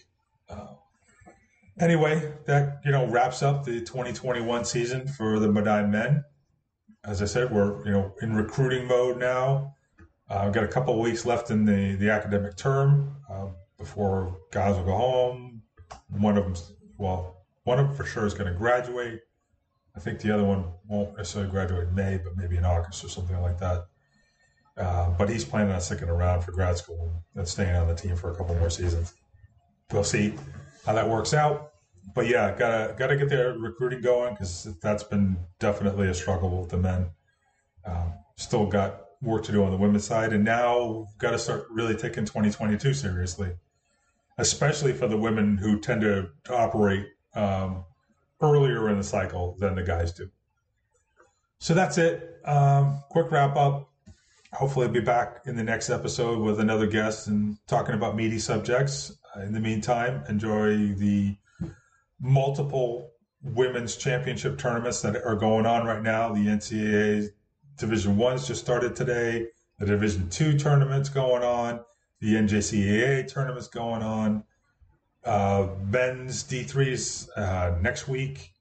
Uh, 0.49 0.75
anyway, 1.79 2.33
that 2.45 2.79
you 2.85 2.91
know 2.91 3.07
wraps 3.07 3.43
up 3.43 3.65
the 3.65 3.79
2021 3.81 4.65
season 4.65 5.07
for 5.07 5.39
the 5.39 5.47
Medaille 5.47 5.89
men. 5.89 6.23
As 7.03 7.21
I 7.21 7.25
said, 7.25 7.51
we're 7.51 7.83
you 7.85 7.91
know 7.91 8.13
in 8.21 8.35
recruiting 8.35 8.87
mode 8.87 9.17
now. 9.17 9.73
Uh, 10.29 10.37
I've 10.37 10.53
got 10.53 10.63
a 10.63 10.67
couple 10.67 10.99
weeks 10.99 11.25
left 11.25 11.51
in 11.51 11.65
the 11.65 11.95
the 11.95 12.09
academic 12.09 12.55
term 12.55 13.15
uh, 13.29 13.47
before 13.77 14.37
guys 14.51 14.75
will 14.77 14.85
go 14.85 14.95
home. 14.95 15.61
One 16.09 16.37
of 16.37 16.45
them, 16.45 16.55
well, 16.97 17.34
one 17.65 17.79
of 17.79 17.87
them 17.87 17.95
for 17.95 18.05
sure 18.05 18.25
is 18.25 18.33
going 18.33 18.51
to 18.51 18.57
graduate. 18.57 19.19
I 19.95 19.99
think 19.99 20.19
the 20.19 20.31
other 20.31 20.43
one 20.43 20.65
won't 20.87 21.17
necessarily 21.17 21.51
graduate 21.51 21.89
in 21.89 21.95
May, 21.95 22.19
but 22.23 22.37
maybe 22.37 22.57
in 22.57 22.65
August 22.65 23.03
or 23.03 23.09
something 23.09 23.39
like 23.41 23.59
that. 23.59 23.85
Uh, 24.77 25.09
but 25.11 25.29
he's 25.29 25.45
planning 25.45 25.73
on 25.73 25.81
sticking 25.81 26.09
around 26.09 26.41
for 26.41 26.51
grad 26.51 26.77
school 26.77 27.23
and 27.35 27.47
staying 27.47 27.75
on 27.75 27.87
the 27.87 27.95
team 27.95 28.15
for 28.15 28.31
a 28.31 28.35
couple 28.35 28.55
more 28.55 28.69
seasons. 28.69 29.13
We'll 29.91 30.03
see 30.03 30.33
how 30.85 30.93
that 30.93 31.09
works 31.09 31.33
out. 31.33 31.71
But 32.13 32.27
yeah, 32.27 32.55
gotta 32.55 32.93
gotta 32.97 33.15
get 33.15 33.29
their 33.29 33.57
recruiting 33.57 34.01
going 34.01 34.33
because 34.33 34.67
that's 34.81 35.03
been 35.03 35.37
definitely 35.59 36.07
a 36.07 36.13
struggle 36.13 36.61
with 36.61 36.69
the 36.69 36.77
men. 36.77 37.07
Um, 37.85 38.13
still 38.35 38.67
got 38.67 39.05
work 39.21 39.43
to 39.45 39.51
do 39.51 39.63
on 39.63 39.71
the 39.71 39.77
women's 39.77 40.03
side, 40.03 40.33
and 40.33 40.43
now 40.43 41.07
got 41.17 41.31
to 41.31 41.39
start 41.39 41.65
really 41.71 41.95
taking 41.95 42.25
2022 42.25 42.93
seriously, 42.93 43.53
especially 44.37 44.93
for 44.93 45.07
the 45.07 45.17
women 45.17 45.57
who 45.57 45.79
tend 45.79 46.01
to, 46.01 46.29
to 46.43 46.55
operate 46.55 47.07
um, 47.35 47.83
earlier 48.41 48.89
in 48.89 48.97
the 48.97 49.03
cycle 49.03 49.55
than 49.59 49.75
the 49.75 49.83
guys 49.83 50.11
do. 50.13 50.29
So 51.59 51.73
that's 51.73 51.97
it. 51.97 52.39
Um, 52.45 53.03
quick 53.09 53.31
wrap 53.31 53.55
up. 53.55 53.89
Hopefully, 54.53 54.87
I'll 54.87 54.93
be 54.93 55.01
back 55.01 55.41
in 55.45 55.55
the 55.55 55.63
next 55.63 55.89
episode 55.89 56.39
with 56.39 56.59
another 56.59 56.87
guest 56.87 57.27
and 57.27 57.57
talking 57.67 57.95
about 57.95 58.15
meaty 58.15 58.39
subjects. 58.39 59.17
Uh, 59.35 59.41
in 59.41 59.53
the 59.53 59.59
meantime, 59.59 60.23
enjoy 60.29 60.93
the 60.93 61.35
multiple 62.21 63.11
women's 63.41 63.97
championship 63.97 64.57
tournaments 64.57 65.01
that 65.01 65.23
are 65.23 65.35
going 65.35 65.65
on 65.65 65.85
right 65.85 66.01
now. 66.01 66.31
The 66.31 66.45
NCAA 66.45 67.29
Division 67.77 68.17
One's 68.17 68.47
just 68.47 68.61
started 68.61 68.95
today. 68.95 69.47
The 69.79 69.85
Division 69.87 70.29
Two 70.29 70.57
tournaments 70.57 71.09
going 71.09 71.43
on. 71.43 71.81
The 72.21 72.35
NJCAA 72.35 73.31
tournaments 73.31 73.67
going 73.67 74.01
on. 74.01 74.43
Uh, 75.25 75.69
men's 75.89 76.43
D3s 76.43 77.29
uh, 77.35 77.77
next 77.81 78.07
week. 78.07 78.51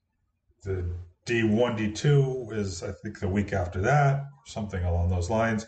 The 0.62 0.84
D1, 1.26 1.78
D2 1.78 2.52
is, 2.52 2.82
I 2.82 2.92
think, 2.92 3.20
the 3.20 3.28
week 3.28 3.52
after 3.52 3.80
that, 3.82 4.24
something 4.46 4.82
along 4.82 5.10
those 5.10 5.28
lines. 5.28 5.66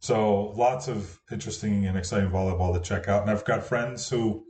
So 0.00 0.48
lots 0.56 0.88
of 0.88 1.20
interesting 1.30 1.86
and 1.86 1.96
exciting 1.96 2.30
volleyball 2.30 2.74
to 2.74 2.80
check 2.80 3.08
out. 3.08 3.22
And 3.22 3.30
I've 3.30 3.44
got 3.44 3.64
friends 3.64 4.08
who 4.08 4.44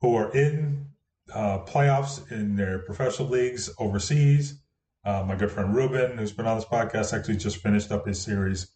who 0.00 0.14
are 0.14 0.32
in 0.32 0.86
uh, 1.32 1.60
playoffs 1.60 2.30
in 2.32 2.56
their 2.56 2.80
professional 2.80 3.28
leagues 3.28 3.70
overseas. 3.78 4.60
Uh, 5.04 5.24
my 5.26 5.36
good 5.36 5.50
friend 5.50 5.74
Ruben, 5.74 6.18
who's 6.18 6.32
been 6.32 6.46
on 6.46 6.56
this 6.56 6.64
podcast, 6.64 7.16
actually 7.16 7.36
just 7.36 7.58
finished 7.58 7.92
up 7.92 8.06
his 8.06 8.20
series 8.20 8.72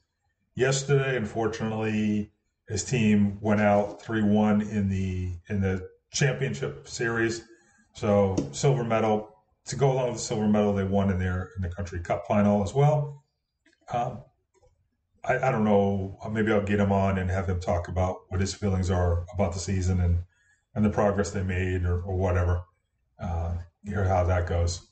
yesterday. 0.54 1.16
Unfortunately, 1.16 2.32
his 2.68 2.84
team 2.84 3.38
went 3.40 3.60
out 3.60 4.00
three 4.00 4.22
one 4.22 4.60
in 4.62 4.88
the 4.88 5.32
in 5.48 5.60
the 5.60 5.88
championship 6.12 6.88
series. 6.88 7.42
So 7.94 8.36
silver 8.52 8.84
medal. 8.84 9.28
To 9.66 9.76
go 9.76 9.92
along 9.92 10.08
with 10.08 10.16
the 10.16 10.22
silver 10.22 10.48
medal, 10.48 10.74
they 10.74 10.84
won 10.84 11.10
in 11.10 11.18
their 11.18 11.50
in 11.56 11.62
the 11.62 11.68
country 11.68 12.00
cup 12.00 12.24
final 12.26 12.62
as 12.62 12.74
well. 12.74 13.24
Um, 13.92 14.22
I, 15.24 15.38
I, 15.38 15.52
don't 15.52 15.64
know. 15.64 16.18
Maybe 16.32 16.50
I'll 16.50 16.62
get 16.62 16.80
him 16.80 16.90
on 16.90 17.18
and 17.18 17.30
have 17.30 17.48
him 17.48 17.60
talk 17.60 17.86
about 17.88 18.22
what 18.28 18.40
his 18.40 18.54
feelings 18.54 18.90
are 18.90 19.24
about 19.32 19.52
the 19.52 19.60
season 19.60 20.00
and 20.00 20.18
and 20.74 20.84
the 20.84 20.90
progress 20.90 21.30
they 21.30 21.42
made 21.42 21.84
or, 21.84 22.00
or 22.02 22.16
whatever. 22.16 22.64
Uh, 23.20 23.58
hear 23.84 24.04
how 24.04 24.24
that 24.24 24.46
goes. 24.46 24.88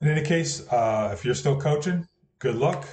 In 0.00 0.08
any 0.08 0.22
case, 0.22 0.66
uh, 0.72 1.10
if 1.12 1.24
you're 1.24 1.34
still 1.34 1.60
coaching, 1.60 2.08
good 2.38 2.56
luck. 2.56 2.86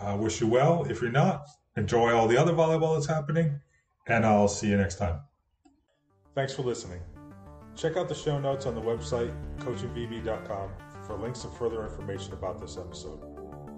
I 0.00 0.14
wish 0.14 0.40
you 0.40 0.46
well. 0.46 0.84
If 0.84 1.02
you're 1.02 1.10
not, 1.10 1.46
enjoy 1.76 2.14
all 2.14 2.26
the 2.26 2.38
other 2.38 2.52
volleyball 2.52 2.94
that's 2.96 3.06
happening, 3.06 3.60
and 4.06 4.24
I'll 4.24 4.48
see 4.48 4.68
you 4.68 4.76
next 4.78 4.96
time. 4.96 5.20
Thanks 6.34 6.54
for 6.54 6.62
listening. 6.62 7.00
Check 7.76 7.96
out 7.96 8.08
the 8.08 8.14
show 8.14 8.38
notes 8.38 8.64
on 8.64 8.74
the 8.74 8.80
website, 8.80 9.34
coachingvb.com, 9.58 10.70
for 11.06 11.16
links 11.18 11.44
and 11.44 11.52
further 11.54 11.84
information 11.84 12.32
about 12.32 12.60
this 12.60 12.78
episode. 12.78 13.20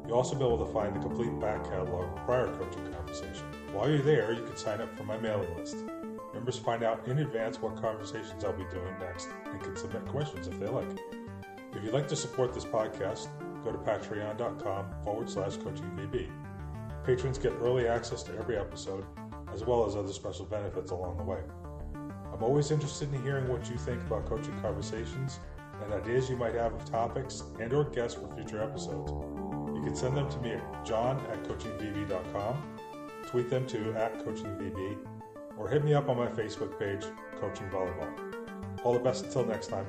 You'll 0.07 0.17
also 0.17 0.37
be 0.37 0.45
able 0.45 0.64
to 0.64 0.73
find 0.73 0.95
the 0.95 1.01
complete 1.01 1.38
back 1.40 1.64
catalog 1.64 2.17
of 2.17 2.25
prior 2.27 2.47
coaching 2.57 2.93
conversation. 2.93 3.45
While 3.73 3.88
you're 3.88 4.03
there, 4.03 4.33
you 4.33 4.45
can 4.45 4.57
sign 4.57 4.81
up 4.81 4.97
for 4.97 5.05
my 5.05 5.17
mailing 5.17 5.53
list. 5.57 5.77
Members 6.33 6.59
find 6.59 6.83
out 6.83 7.07
in 7.09 7.19
advance 7.19 7.61
what 7.61 7.81
conversations 7.81 8.45
I'll 8.45 8.53
be 8.53 8.64
doing 8.71 8.95
next 9.01 9.29
and 9.47 9.61
can 9.61 9.77
submit 9.77 10.05
questions 10.07 10.47
if 10.47 10.61
they 10.61 10.69
like. 10.69 10.88
If 11.73 11.83
you'd 11.83 11.95
like 11.95 12.09
to 12.09 12.17
support 12.17 12.53
this 12.53 12.64
podcast, 12.64 13.29
go 13.64 13.73
to 13.73 13.79
patreon.com 13.79 14.87
forward 15.03 15.31
slash 15.31 15.57
coachingvb. 15.57 16.31
Patrons 17.05 17.38
get 17.38 17.53
early 17.61 17.88
access 17.88 18.23
to 18.25 18.37
every 18.37 18.59
episode, 18.59 19.05
as 19.53 19.64
well 19.64 19.87
as 19.87 19.97
other 19.97 20.12
special 20.12 20.45
benefits 20.45 20.90
along 20.90 21.17
the 21.17 21.25
way. 21.25 21.40
I'm 22.35 22.42
always 22.42 22.73
interested 22.73 23.14
in 23.14 23.23
hearing 23.23 23.47
what 23.47 23.70
you 23.70 23.77
think 23.77 24.03
about 24.03 24.27
coaching 24.27 24.61
conversations 24.61 25.38
and 25.85 25.92
ideas 25.92 26.29
you 26.29 26.37
might 26.37 26.55
have 26.55 26.73
of 26.75 26.85
topics 26.85 27.44
and 27.61 27.73
or 27.73 27.85
guests 27.85 28.18
for 28.20 28.35
future 28.35 28.61
episodes. 28.61 29.12
You 29.12 29.83
can 29.85 29.94
send 29.94 30.16
them 30.16 30.29
to 30.29 30.38
me 30.38 30.51
at 30.51 30.85
john 30.85 31.25
at 31.31 31.44
coachingvb.com, 31.44 32.79
tweet 33.29 33.49
them 33.49 33.66
to 33.68 33.92
at 33.94 34.18
coachingvb, 34.25 34.99
or 35.57 35.68
hit 35.68 35.85
me 35.85 35.94
up 35.94 36.09
on 36.09 36.16
my 36.16 36.27
Facebook 36.27 36.77
page, 36.77 37.05
Coaching 37.40 37.68
Volleyball. 37.68 38.12
All 38.83 38.92
the 38.92 38.99
best 38.99 39.27
until 39.27 39.47
next 39.47 39.68
time. 39.68 39.87